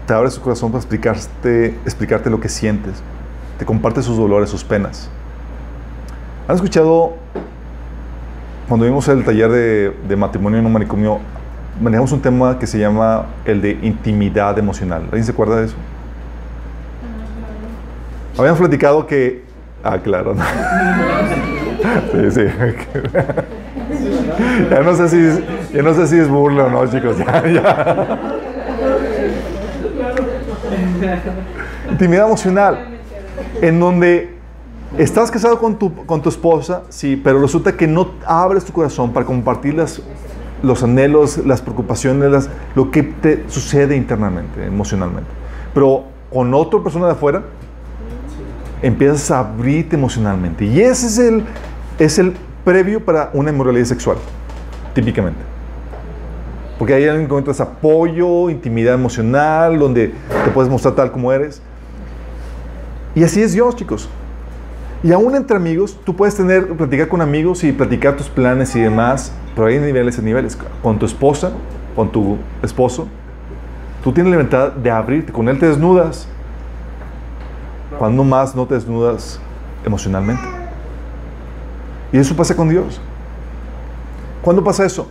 [0.06, 3.02] te abre su corazón para explicarte, explicarte lo que sientes,
[3.58, 5.08] te comparte sus dolores, sus penas.
[6.48, 7.14] ¿Han escuchado
[8.70, 11.18] cuando vimos el taller de, de matrimonio en un manicomio,
[11.80, 15.02] manejamos un tema que se llama el de intimidad emocional.
[15.06, 15.74] ¿Alguien se acuerda de eso?
[18.38, 19.42] Habíamos platicado que...
[19.82, 20.36] Ah, claro.
[20.36, 20.44] ¿no?
[22.12, 22.42] Sí, sí.
[24.70, 27.18] Ya no sé si es, ya no sé si es burla o no, chicos.
[27.18, 28.18] Ya, ya.
[31.90, 32.78] Intimidad emocional.
[33.60, 34.39] En donde
[34.98, 39.12] Estás casado con tu, con tu esposa, sí, pero resulta que no abres tu corazón
[39.12, 40.02] para compartir las,
[40.64, 45.30] los anhelos, las preocupaciones, lo que te sucede internamente, emocionalmente.
[45.72, 47.44] Pero con otra persona de afuera,
[48.82, 50.64] empiezas a abrirte emocionalmente.
[50.64, 51.44] Y ese es el,
[51.98, 52.34] es el
[52.64, 54.16] previo para una inmoralidad sexual,
[54.92, 55.40] típicamente.
[56.78, 60.14] Porque ahí encuentras apoyo, intimidad emocional, donde
[60.44, 61.62] te puedes mostrar tal como eres.
[63.14, 64.08] Y así es Dios, chicos.
[65.02, 68.80] Y aún entre amigos, tú puedes tener, platicar con amigos y platicar tus planes y
[68.80, 70.58] demás, pero hay niveles y niveles.
[70.82, 71.52] Con tu esposa,
[71.96, 73.08] con tu esposo,
[74.04, 76.28] tú tienes la libertad de abrirte, con él te desnudas.
[77.98, 79.40] Cuando más no te desnudas
[79.84, 80.42] emocionalmente.
[82.12, 83.00] Y eso pasa con Dios.
[84.42, 85.08] ¿Cuándo pasa eso?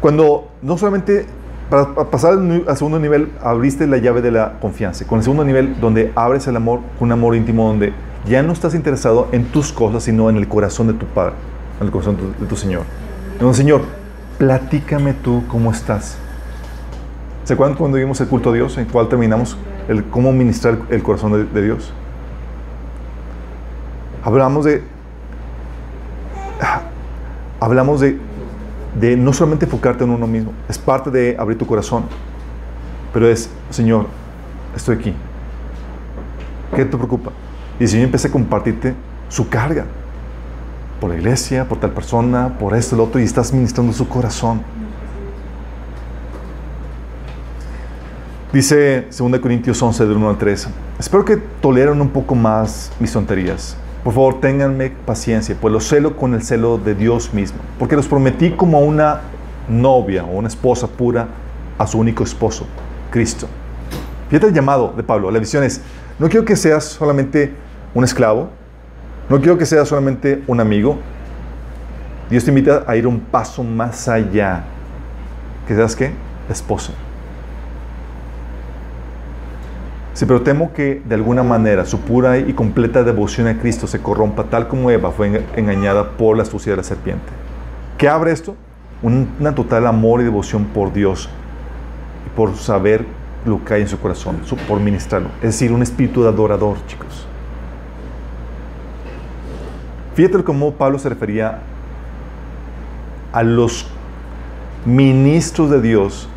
[0.00, 1.26] Cuando no solamente
[1.68, 5.78] para pasar al segundo nivel abriste la llave de la confianza, con el segundo nivel
[5.80, 7.92] donde abres el amor, un amor íntimo donde
[8.26, 11.34] ya no estás interesado en tus cosas, sino en el corazón de tu Padre,
[11.80, 12.82] en el corazón de tu, Señor.
[13.32, 13.82] Entonces, Señor,
[14.38, 16.18] platícame tú cómo estás.
[17.44, 19.56] ¿Se acuerdan cuando vimos el culto a Dios, en cual terminamos
[19.88, 21.92] el cómo ministrar el corazón de, Dios?
[24.22, 24.82] Hablamos de
[27.60, 28.18] hablamos de,
[28.98, 32.04] de no solamente enfocarte en uno mismo, es parte de abrir tu corazón,
[33.12, 34.06] pero es, Señor,
[34.76, 35.14] estoy aquí.
[36.74, 37.32] ¿Qué te preocupa?
[37.78, 38.94] Y el Señor empieza a compartirte
[39.28, 39.86] su carga
[41.00, 44.62] por la iglesia, por tal persona, por esto, lo otro, y estás ministrando su corazón.
[48.52, 50.68] Dice 2 Corintios 11, del 1 al 3.
[50.98, 53.76] Espero que toleren un poco más mis tonterías.
[54.02, 57.58] Por favor, ténganme paciencia, pues los celo con el celo de Dios mismo.
[57.78, 59.20] Porque los prometí como una
[59.68, 61.28] novia o una esposa pura
[61.76, 62.66] a su único esposo,
[63.10, 63.46] Cristo.
[64.30, 65.30] Fíjate el llamado de Pablo.
[65.30, 65.82] La visión es,
[66.18, 67.52] no quiero que seas solamente
[67.94, 68.50] un esclavo,
[69.28, 70.98] no quiero que seas solamente un amigo.
[72.30, 74.64] Dios te invita a ir un paso más allá.
[75.66, 76.12] ¿Que seas qué?
[76.48, 76.92] Esposo.
[80.14, 84.00] Sí, pero temo que de alguna manera su pura y completa devoción a Cristo se
[84.00, 87.28] corrompa tal como Eva fue engañada por la astucia de la serpiente.
[87.98, 88.56] ¿Qué abre esto?
[89.00, 91.28] Un total amor y devoción por Dios
[92.26, 93.04] y por saber
[93.46, 95.28] lo que hay en su corazón, por ministrarlo.
[95.36, 97.27] Es decir, un espíritu de adorador, chicos.
[100.18, 101.60] Fíjate cómo Pablo se refería
[103.32, 103.86] a los
[104.84, 106.28] ministros de Dios,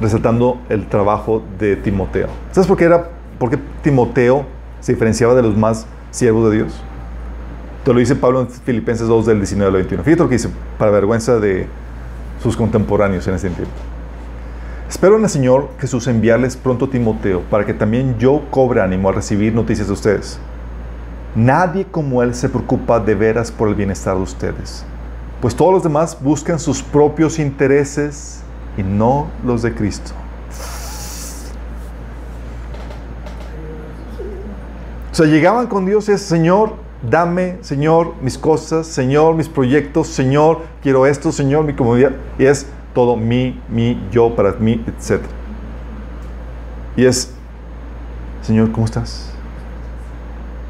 [0.00, 2.28] resaltando el trabajo de Timoteo.
[2.50, 4.46] ¿Sabes por qué, era, por qué Timoteo
[4.80, 6.80] se diferenciaba de los más siervos de Dios?
[7.84, 10.02] Te lo dice Pablo en Filipenses 2 del 19 al 21.
[10.02, 11.66] Fíjate lo que dice, para vergüenza de
[12.42, 13.70] sus contemporáneos en ese tiempo.
[14.88, 19.10] Espero en el Señor Jesús enviarles pronto a Timoteo para que también yo cobre ánimo
[19.10, 20.40] a recibir noticias de ustedes
[21.34, 24.84] Nadie como Él se preocupa de veras por el bienestar de ustedes,
[25.40, 28.42] pues todos los demás buscan sus propios intereses
[28.76, 30.12] y no los de Cristo.
[35.10, 40.08] O sea, llegaban con Dios y es, Señor, dame, Señor, mis cosas, Señor, mis proyectos,
[40.08, 42.12] Señor, quiero esto, Señor, mi comodidad.
[42.38, 45.22] Y es todo mi, mi, yo, para mí, etc.
[46.96, 47.32] Y es,
[48.42, 49.32] Señor, ¿cómo estás?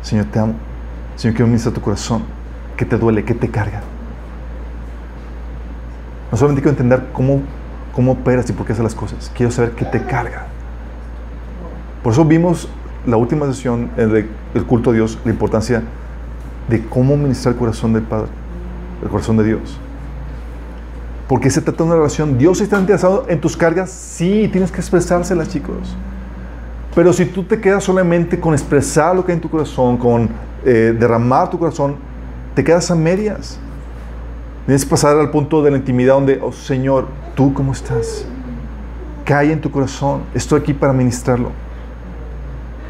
[0.03, 0.55] Señor, te amo.
[1.16, 2.22] Señor, quiero ministrar tu corazón.
[2.76, 3.24] ¿Qué te duele?
[3.24, 3.82] ¿Qué te carga?
[6.30, 7.42] No solamente quiero entender cómo,
[7.92, 9.30] cómo operas y por qué haces las cosas.
[9.34, 10.46] Quiero saber qué te carga.
[12.03, 12.68] Por eso vimos
[13.07, 15.82] la última sesión del culto a Dios, la importancia
[16.68, 18.28] de cómo ministrar el corazón del Padre,
[19.03, 19.78] el corazón de Dios.
[21.26, 22.38] Porque se trata de una relación.
[22.38, 23.90] Dios está interesado en tus cargas.
[23.90, 25.96] Sí, tienes que expresárselas, chicos.
[26.99, 30.28] Pero si tú te quedas solamente con expresar lo que hay en tu corazón, con
[30.64, 31.94] eh, derramar tu corazón,
[32.57, 33.57] te quedas a medias.
[34.66, 38.26] Tienes que pasar al punto de la intimidad donde, oh Señor, ¿tú cómo estás?
[39.24, 40.22] ¿Qué hay en tu corazón?
[40.34, 41.53] Estoy aquí para ministrarlo.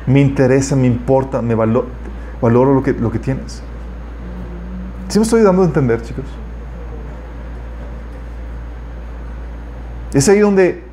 [0.06, 1.88] Me interesa, me importa, me valoro,
[2.40, 3.62] valoro lo que, lo que tienes.
[5.08, 6.24] ¿Sí me estoy dando a entender, chicos?
[10.14, 10.87] Es ahí donde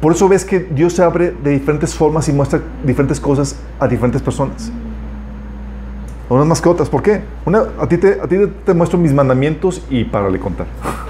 [0.00, 3.88] por eso ves que Dios se abre de diferentes formas y muestra diferentes cosas a
[3.88, 4.70] diferentes personas.
[6.30, 7.22] A unas mascotas, ¿por qué?
[7.80, 10.66] A ti, te, muestro mis mandamientos y para le contar.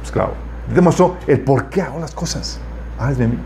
[0.00, 0.32] Pues claro.
[0.74, 2.58] te muestro el por qué hago las cosas.
[2.98, 3.38] Ah, mí.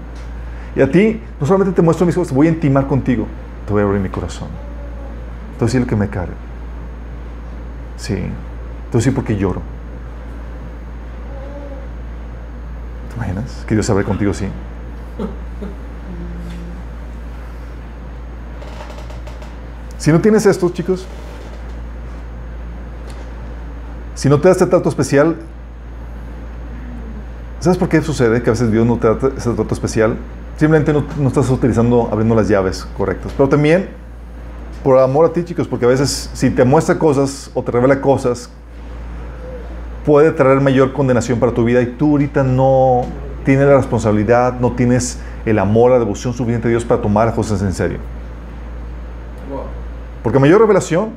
[0.74, 3.26] Y a ti, no solamente te muestro mis cosas, voy a intimar contigo.
[3.66, 4.48] Te voy a abrir mi corazón.
[4.48, 6.32] Te voy a decir lo que me carga.
[7.98, 8.14] Sí.
[8.14, 8.30] Te voy
[8.94, 9.60] a decir por qué lloro.
[13.16, 13.64] ¿Te imaginas?
[13.66, 14.46] Que Dios abre contigo, sí.
[19.96, 21.06] Si no tienes esto, chicos,
[24.14, 25.36] si no te da este trato especial,
[27.58, 30.18] ¿sabes por qué sucede que a veces Dios no te da ese trato especial?
[30.58, 33.32] Simplemente no, no estás utilizando, abriendo las llaves correctas.
[33.34, 33.88] Pero también
[34.84, 38.00] por amor a ti, chicos, porque a veces si te muestra cosas o te revela
[38.00, 38.50] cosas
[40.06, 43.02] puede traer mayor condenación para tu vida y tú ahorita no
[43.44, 47.34] tienes la responsabilidad, no tienes el amor, la devoción suficiente a Dios para tomar las
[47.34, 47.98] cosas en serio.
[50.22, 51.10] Porque mayor revelación,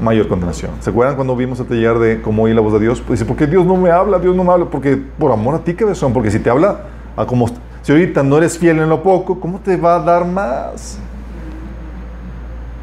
[0.00, 0.26] Mayor.
[0.28, 0.72] condenación.
[0.80, 3.00] ¿Se acuerdan cuando vimos el taller de cómo oír la voz de Dios?
[3.00, 4.18] Pues dice, ¿por qué Dios no me habla?
[4.18, 4.66] Dios no me habla.
[4.66, 6.80] Porque por amor a ti, son Porque si te habla,
[7.16, 7.48] a como,
[7.82, 10.98] si ahorita no eres fiel en lo poco, ¿cómo te va a dar más?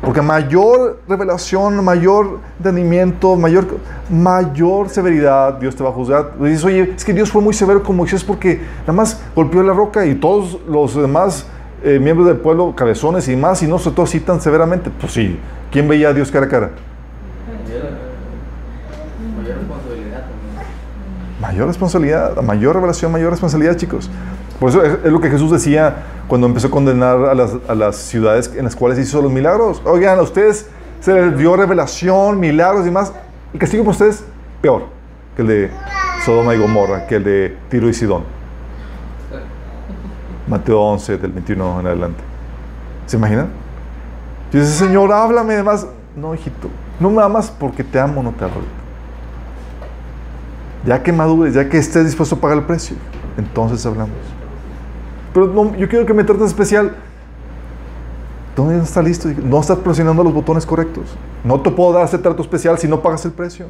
[0.01, 3.67] Porque mayor revelación, mayor entendimiento, mayor,
[4.09, 6.31] mayor severidad Dios te va a juzgar.
[6.39, 9.61] Y dices, oye, es que Dios fue muy severo con Moisés porque nada más golpeó
[9.61, 11.45] la roca y todos los demás
[11.83, 14.89] eh, miembros del pueblo, cabezones y más, y no se así tan severamente.
[14.89, 15.37] Pues sí,
[15.71, 16.69] ¿quién veía a Dios cara a cara?
[21.41, 24.09] Mayor responsabilidad, mayor revelación, mayor responsabilidad, chicos.
[24.59, 27.95] Por eso es, lo que Jesús decía cuando empezó a condenar a las, a las
[27.95, 29.81] ciudades en las cuales hizo los milagros.
[29.85, 30.67] Oigan, a ustedes
[30.99, 33.13] se les dio revelación, milagros y más.
[33.53, 34.23] El castigo para ustedes,
[34.61, 34.99] peor
[35.39, 35.71] que el de
[36.25, 38.23] Sodoma y Gomorra, que el de Tiro y Sidón.
[40.47, 42.23] Mateo 11, del 21 en adelante.
[43.05, 43.49] ¿Se imaginan?
[44.51, 45.87] Y dice, Señor, háblame además.
[46.15, 48.55] No, hijito, no me amas porque te amo, no te amo.
[50.85, 52.97] Ya que madures, ya que estés dispuesto a pagar el precio,
[53.37, 54.17] entonces hablamos.
[55.33, 56.95] Pero no, yo quiero que me trates especial.
[58.55, 59.29] ¿Dónde no está listo?
[59.43, 61.05] No estás presionando los botones correctos.
[61.43, 63.67] No te puedo dar ese trato especial si no pagas el precio.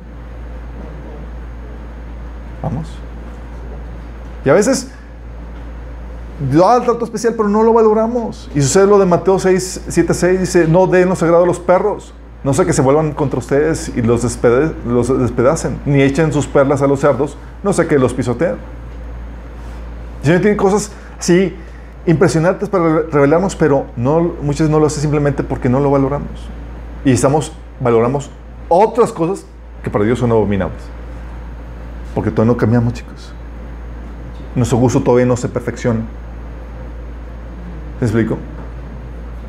[2.63, 2.87] Vamos.
[4.43, 4.89] Y a veces
[6.51, 8.49] da el trato especial, pero no lo valoramos.
[8.55, 11.59] Y sucede lo de Mateo 6, 7, 6, dice, no den lo sagrado a los
[11.59, 12.13] perros.
[12.43, 14.23] No sé que se vuelvan contra ustedes y los,
[14.85, 18.55] los despedacen, ni echen sus perlas a los cerdos, no sé que los pisoteen.
[20.21, 21.55] El Señor tiene cosas así
[22.05, 25.91] impresionantes para re- revelarnos, pero no, muchas veces no lo hace simplemente porque no lo
[25.91, 26.49] valoramos.
[27.05, 28.31] Y estamos, valoramos
[28.67, 29.45] otras cosas
[29.83, 30.81] que para Dios son abominables.
[32.15, 33.33] Porque todavía no cambiamos, chicos.
[34.55, 36.01] Nuestro gusto todavía no se perfecciona.
[37.99, 38.37] ¿Me explico?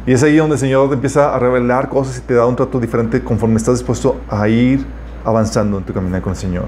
[0.07, 2.57] Y es ahí donde el Señor te empieza a revelar cosas y te da un
[2.57, 4.85] trato diferente conforme estás dispuesto a ir
[5.25, 6.66] avanzando en tu caminar con el Señor.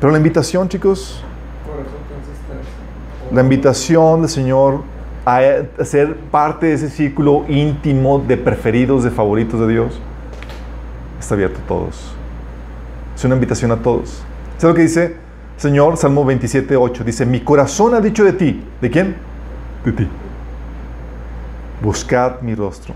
[0.00, 1.22] Pero la invitación, chicos,
[1.64, 2.66] Por eso entonces tres.
[3.32, 4.82] La invitación del Señor
[5.24, 5.40] a
[5.78, 10.00] a ser parte de ese círculo íntimo de preferidos, de favoritos de Dios,
[11.20, 12.14] está abierto a todos.
[13.14, 14.22] Es una invitación a todos.
[14.58, 15.16] ¿Sabes lo que dice
[15.56, 15.96] Señor?
[15.96, 17.04] Salmo 27, 8.
[17.04, 18.64] Dice, mi corazón ha dicho de ti.
[18.80, 19.14] ¿De quién?
[19.84, 20.08] De ti.
[21.80, 22.94] Buscad mi rostro.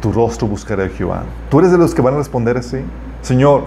[0.00, 1.22] Tu rostro buscaré, Jehová.
[1.48, 2.78] Tú eres de los que van a responder así.
[3.20, 3.62] Señor,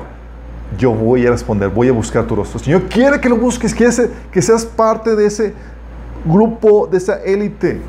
[0.77, 2.59] yo voy a responder, voy a buscar tu rostro.
[2.59, 3.93] Señor, quiere que lo busques, quiere
[4.31, 5.53] que seas parte de ese
[6.25, 7.79] grupo, de esa élite,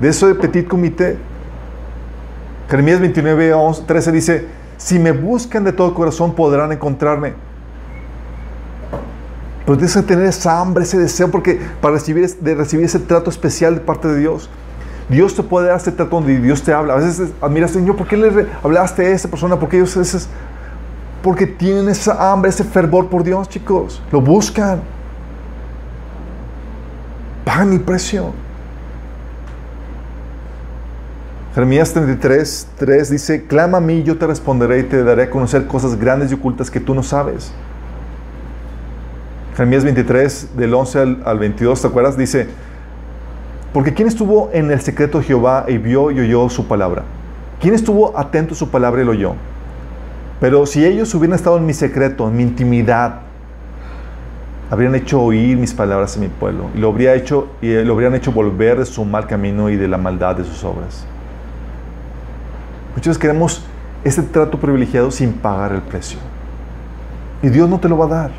[0.00, 1.16] de ese petit comité.
[2.68, 7.32] Jeremías 29, 11, 13 dice, si me buscan de todo corazón podrán encontrarme.
[9.64, 13.28] Pero tienes que tener esa hambre, ese deseo, porque para recibir, de recibir ese trato
[13.30, 14.48] especial de parte de Dios,
[15.10, 16.94] Dios te puede dar ese trato donde Dios te habla.
[16.94, 19.58] A veces es- admiras, Señor, ¿por qué le hablaste a esa persona?
[19.58, 20.28] ¿Por qué ellos esas?
[21.22, 24.02] Porque tienen esa hambre, ese fervor por Dios, chicos.
[24.12, 24.80] Lo buscan.
[27.44, 28.32] Pagan el precio.
[31.54, 35.66] Jeremías 33, 3 dice, clama a mí, yo te responderé y te daré a conocer
[35.66, 37.52] cosas grandes y ocultas que tú no sabes.
[39.56, 42.16] Jeremías 23, del 11 al, al 22, ¿te acuerdas?
[42.16, 42.46] Dice,
[43.72, 47.02] porque ¿quién estuvo en el secreto de Jehová y vio y oyó su palabra?
[47.60, 49.34] ¿Quién estuvo atento a su palabra y lo oyó?
[50.40, 53.20] Pero si ellos hubieran estado en mi secreto, en mi intimidad,
[54.70, 58.14] habrían hecho oír mis palabras a mi pueblo y lo, habría hecho, y lo habrían
[58.14, 61.04] hecho volver de su mal camino y de la maldad de sus obras.
[62.94, 63.62] Muchos queremos
[64.04, 66.18] ese trato privilegiado sin pagar el precio.
[67.42, 68.30] Y Dios no te lo va a dar.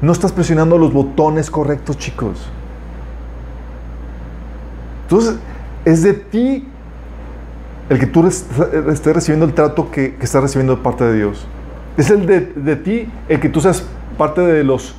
[0.00, 2.48] No estás presionando los botones correctos, chicos.
[5.04, 5.36] Entonces,
[5.84, 6.68] es de ti
[7.92, 11.46] el que tú estés recibiendo el trato que, que estás recibiendo de parte de Dios.
[11.98, 13.84] Es el de, ti el que tú seas
[14.16, 14.94] parte de los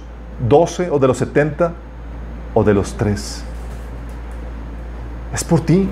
[0.48, 1.74] 12 o de los 70
[2.54, 3.44] o de los 3.
[5.34, 5.90] Es por ti.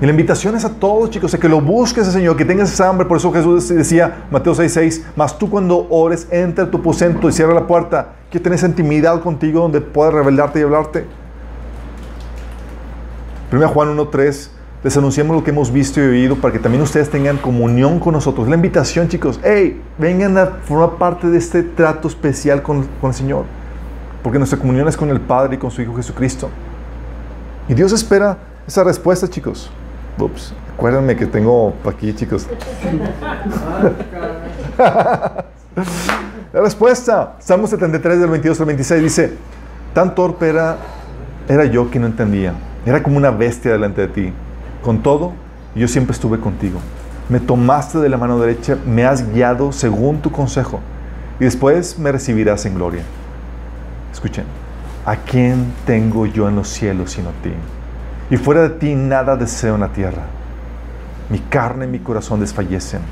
[0.00, 2.88] Y la invitación es a todos, chicos, a que lo busques, Señor, que tengas esa
[2.88, 3.06] hambre.
[3.06, 7.32] Por eso Jesús decía, Mateo 6:6, mas tú cuando ores, entra a tu aposento y
[7.32, 11.25] cierra la puerta, que tenés intimidad contigo donde puedas revelarte y hablarte.
[13.52, 14.50] 1 Juan 1:3,
[14.82, 18.12] les anunciamos lo que hemos visto y oído para que también ustedes tengan comunión con
[18.12, 18.48] nosotros.
[18.48, 23.14] La invitación, chicos, hey, vengan a formar parte de este trato especial con, con el
[23.14, 23.44] Señor,
[24.22, 26.50] porque nuestra comunión es con el Padre y con su Hijo Jesucristo.
[27.68, 29.70] Y Dios espera esa respuesta, chicos.
[30.18, 30.52] Ups.
[30.74, 32.46] Acuérdenme que tengo aquí, chicos.
[36.52, 39.32] La respuesta, Salmo 73 del 22 al 26 dice,
[39.92, 40.76] tan torpe era,
[41.48, 42.54] era yo que no entendía.
[42.86, 44.32] Era como una bestia delante de ti.
[44.82, 45.34] Con todo,
[45.74, 46.80] yo siempre estuve contigo.
[47.28, 50.80] Me tomaste de la mano derecha, me has guiado según tu consejo.
[51.38, 53.02] Y después me recibirás en gloria.
[54.10, 54.44] Escuchen,
[55.04, 57.52] ¿a quién tengo yo en los cielos sino a ti?
[58.30, 60.22] Y fuera de ti nada deseo en la tierra.
[61.28, 63.02] Mi carne y mi corazón desfallecen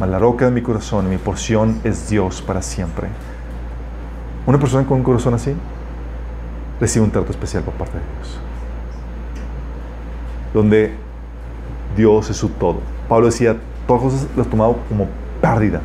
[0.00, 3.08] mas la roca de mi corazón y mi porción es Dios para siempre.
[4.46, 5.54] Una persona con un corazón así
[6.80, 8.49] recibe un trato especial por parte de Dios.
[10.52, 10.92] Donde
[11.96, 12.78] Dios es su todo.
[13.08, 13.56] Pablo decía,
[13.86, 15.06] todas las cosas las tomado como
[15.40, 15.80] pérdida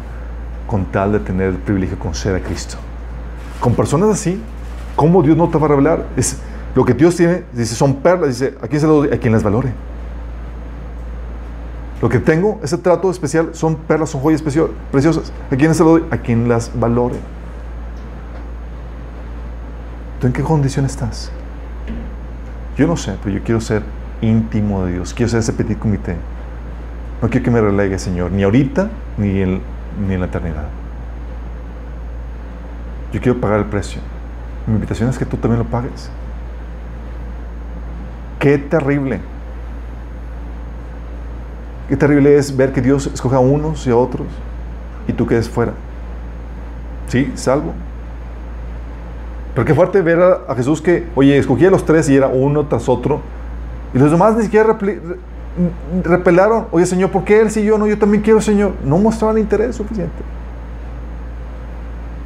[0.67, 2.77] con tal de tener el privilegio de conocer a Cristo.
[3.59, 4.41] Con personas así,
[4.95, 6.05] ¿cómo Dios no te va a revelar?
[6.15, 6.37] Es,
[6.75, 9.13] lo que Dios tiene, dice, son perlas, dice, ¿a quién se lo doy?
[9.13, 9.71] A quien las valore.
[12.01, 15.31] Lo que tengo, ese trato especial, son perlas, son joyas preciosas.
[15.49, 16.03] ¿A quién se lo doy?
[16.11, 17.15] A quien las valore.
[20.19, 21.31] ¿Tú en qué condición estás?
[22.77, 23.83] Yo no sé, pero yo quiero ser
[24.21, 25.13] íntimo de Dios.
[25.13, 26.15] Quiero ser ese petit comité.
[27.21, 29.61] No quiero que me relegue, Señor, ni ahorita ni en,
[30.07, 30.67] ni en la eternidad.
[33.13, 34.01] Yo quiero pagar el precio.
[34.67, 36.09] Mi invitación es que tú también lo pagues.
[38.39, 39.21] Qué terrible
[41.87, 44.27] Qué terrible es ver que Dios escoja a unos y a otros
[45.07, 45.73] y tú quedes fuera.
[47.07, 47.73] Sí, salvo.
[49.53, 52.65] Pero qué fuerte ver a, Jesús que, oye, escogía a los tres y era uno
[52.65, 53.21] tras otro.
[53.95, 54.77] Y los demás ni siquiera
[56.03, 56.67] repelaron.
[56.71, 57.87] Oye, Señor, ¿por qué él sí yo no?
[57.87, 58.73] Yo también quiero, Señor.
[58.83, 60.21] No mostraban interés suficiente.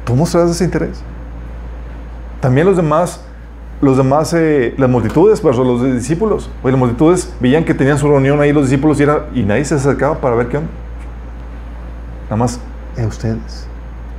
[0.04, 1.00] Tú mostrabas ese interés.
[2.40, 3.24] También los demás
[3.80, 8.06] los demás, eh, las multitudes, pero los discípulos, oye, las multitudes veían que tenían su
[8.06, 10.70] reunión ahí los discípulos y, nadie se acercaba para ver qué onda.
[12.24, 12.60] Nada más
[13.06, 13.66] ustedes,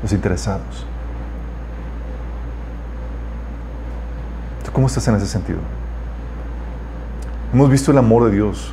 [0.01, 0.85] los interesados.
[4.65, 5.59] ¿Tú cómo estás en ese sentido?
[7.53, 8.71] Hemos visto el amor de Dios,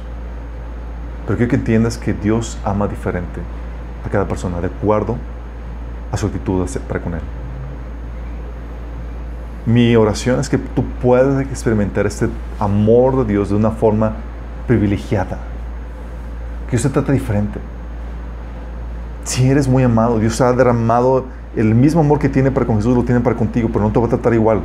[1.26, 3.40] pero quiero que entiendas que Dios ama diferente
[4.06, 5.16] a cada persona, de acuerdo
[6.12, 7.20] a su actitud para con Él.
[9.66, 12.28] Mi oración es que tú puedas experimentar este
[12.60, 14.12] amor de Dios de una forma
[14.68, 15.38] privilegiada.
[16.66, 17.59] Que Dios te trate diferente.
[19.24, 21.24] Si eres muy amado, Dios ha derramado
[21.56, 23.98] el mismo amor que tiene para con Jesús, lo tiene para contigo, pero no te
[23.98, 24.62] va a tratar igual.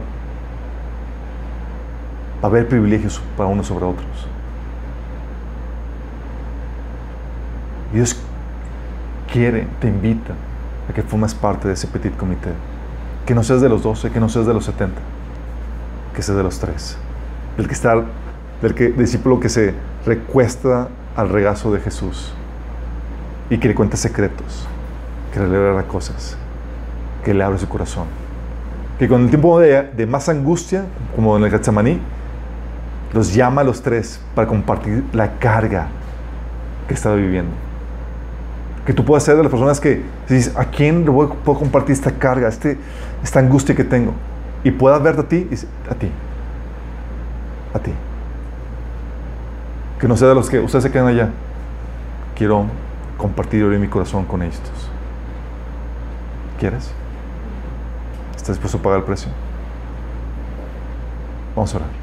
[2.44, 4.28] Haber privilegios para unos sobre otros.
[7.94, 8.16] Dios
[9.32, 10.34] quiere, te invita
[10.90, 12.52] a que formes parte de ese petit comité.
[13.26, 14.94] Que no seas de los 12, que no seas de los 70,
[16.14, 16.98] que seas de los tres.
[17.58, 18.04] Del que está,
[18.62, 19.74] del que, discípulo que se
[20.06, 22.34] recuesta al regazo de Jesús
[23.50, 24.68] y que le cuenta secretos,
[25.32, 26.38] que le revela cosas,
[27.24, 28.08] que le abre su corazón.
[29.00, 32.00] Que con el tiempo de, de más angustia, como en el Getsemaní,
[33.14, 35.88] los llama a los tres para compartir la carga
[36.88, 37.52] que estaba viviendo.
[38.86, 42.50] Que tú puedas ser de las personas que dices, ¿a quién puedo compartir esta carga,
[42.50, 42.78] este,
[43.24, 44.14] esta angustia que tengo?
[44.64, 45.56] Y puedas verte a ti, y
[45.90, 46.12] a ti,
[47.74, 47.94] a ti.
[50.00, 51.30] Que no sea de los que ustedes se quedan allá.
[52.36, 52.66] Quiero
[53.18, 54.90] compartir hoy mi corazón con estos.
[56.60, 56.92] ¿Quieres?
[58.36, 59.32] ¿Estás dispuesto a pagar el precio?
[61.56, 62.03] Vamos a orar.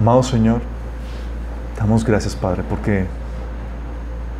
[0.00, 0.60] Amado Señor,
[1.78, 3.06] damos gracias, Padre, porque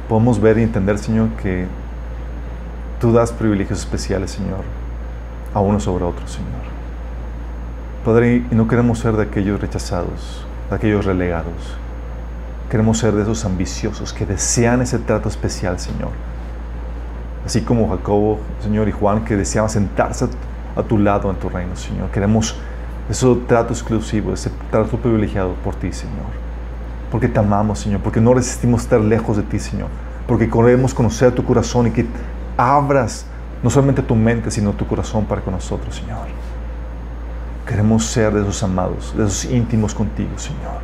[0.09, 1.66] podemos ver y entender, Señor, que
[3.01, 4.62] tú das privilegios especiales, Señor,
[5.55, 6.74] a uno sobre otro, Señor.
[8.05, 11.76] Padre, y no queremos ser de aquellos rechazados, de aquellos relegados.
[12.68, 16.10] Queremos ser de esos ambiciosos que desean ese trato especial, Señor.
[17.47, 20.26] Así como Jacobo, Señor, y Juan, que deseaban sentarse
[20.74, 22.10] a tu lado en tu reino, Señor.
[22.10, 22.56] Queremos
[23.09, 26.44] ese trato exclusivo, ese trato privilegiado por ti, Señor.
[27.10, 29.89] Porque te amamos, Señor, porque no resistimos estar lejos de ti, Señor,
[30.26, 32.06] porque queremos conocer tu corazón y que
[32.56, 33.26] abras
[33.62, 36.26] no solamente tu mente, sino tu corazón para con nosotros, Señor.
[37.66, 40.81] Queremos ser de esos amados, de esos íntimos contigo, Señor,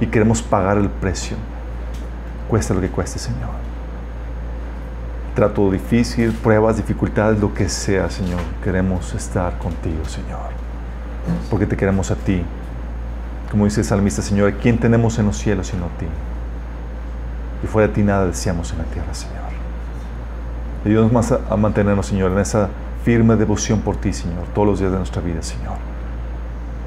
[0.00, 1.36] y queremos pagar el precio,
[2.48, 3.50] cuesta lo que cueste, Señor.
[5.34, 10.50] Trato difícil, pruebas, dificultades, lo que sea, Señor, queremos estar contigo, Señor,
[11.50, 12.44] porque te queremos a ti
[13.52, 16.06] como dice el salmista, Señor, ¿quién tenemos en los cielos sino a ti?
[17.62, 19.36] Y fuera de ti nada deseamos en la tierra, Señor.
[20.86, 22.70] Ayúdanos más a, mantenernos, Señor, en esa
[23.04, 25.74] firme devoción por ti, Señor, todos los días de nuestra vida, Señor.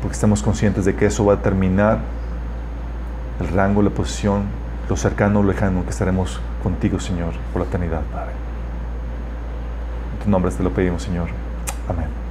[0.01, 1.99] Porque estamos conscientes de que eso va a terminar
[3.39, 4.45] el rango, la posición,
[4.89, 8.31] lo cercano o lejano que estaremos contigo, Señor, por la eternidad, Padre.
[10.17, 11.27] En tu nombre te lo pedimos, Señor.
[11.87, 12.24] Amén.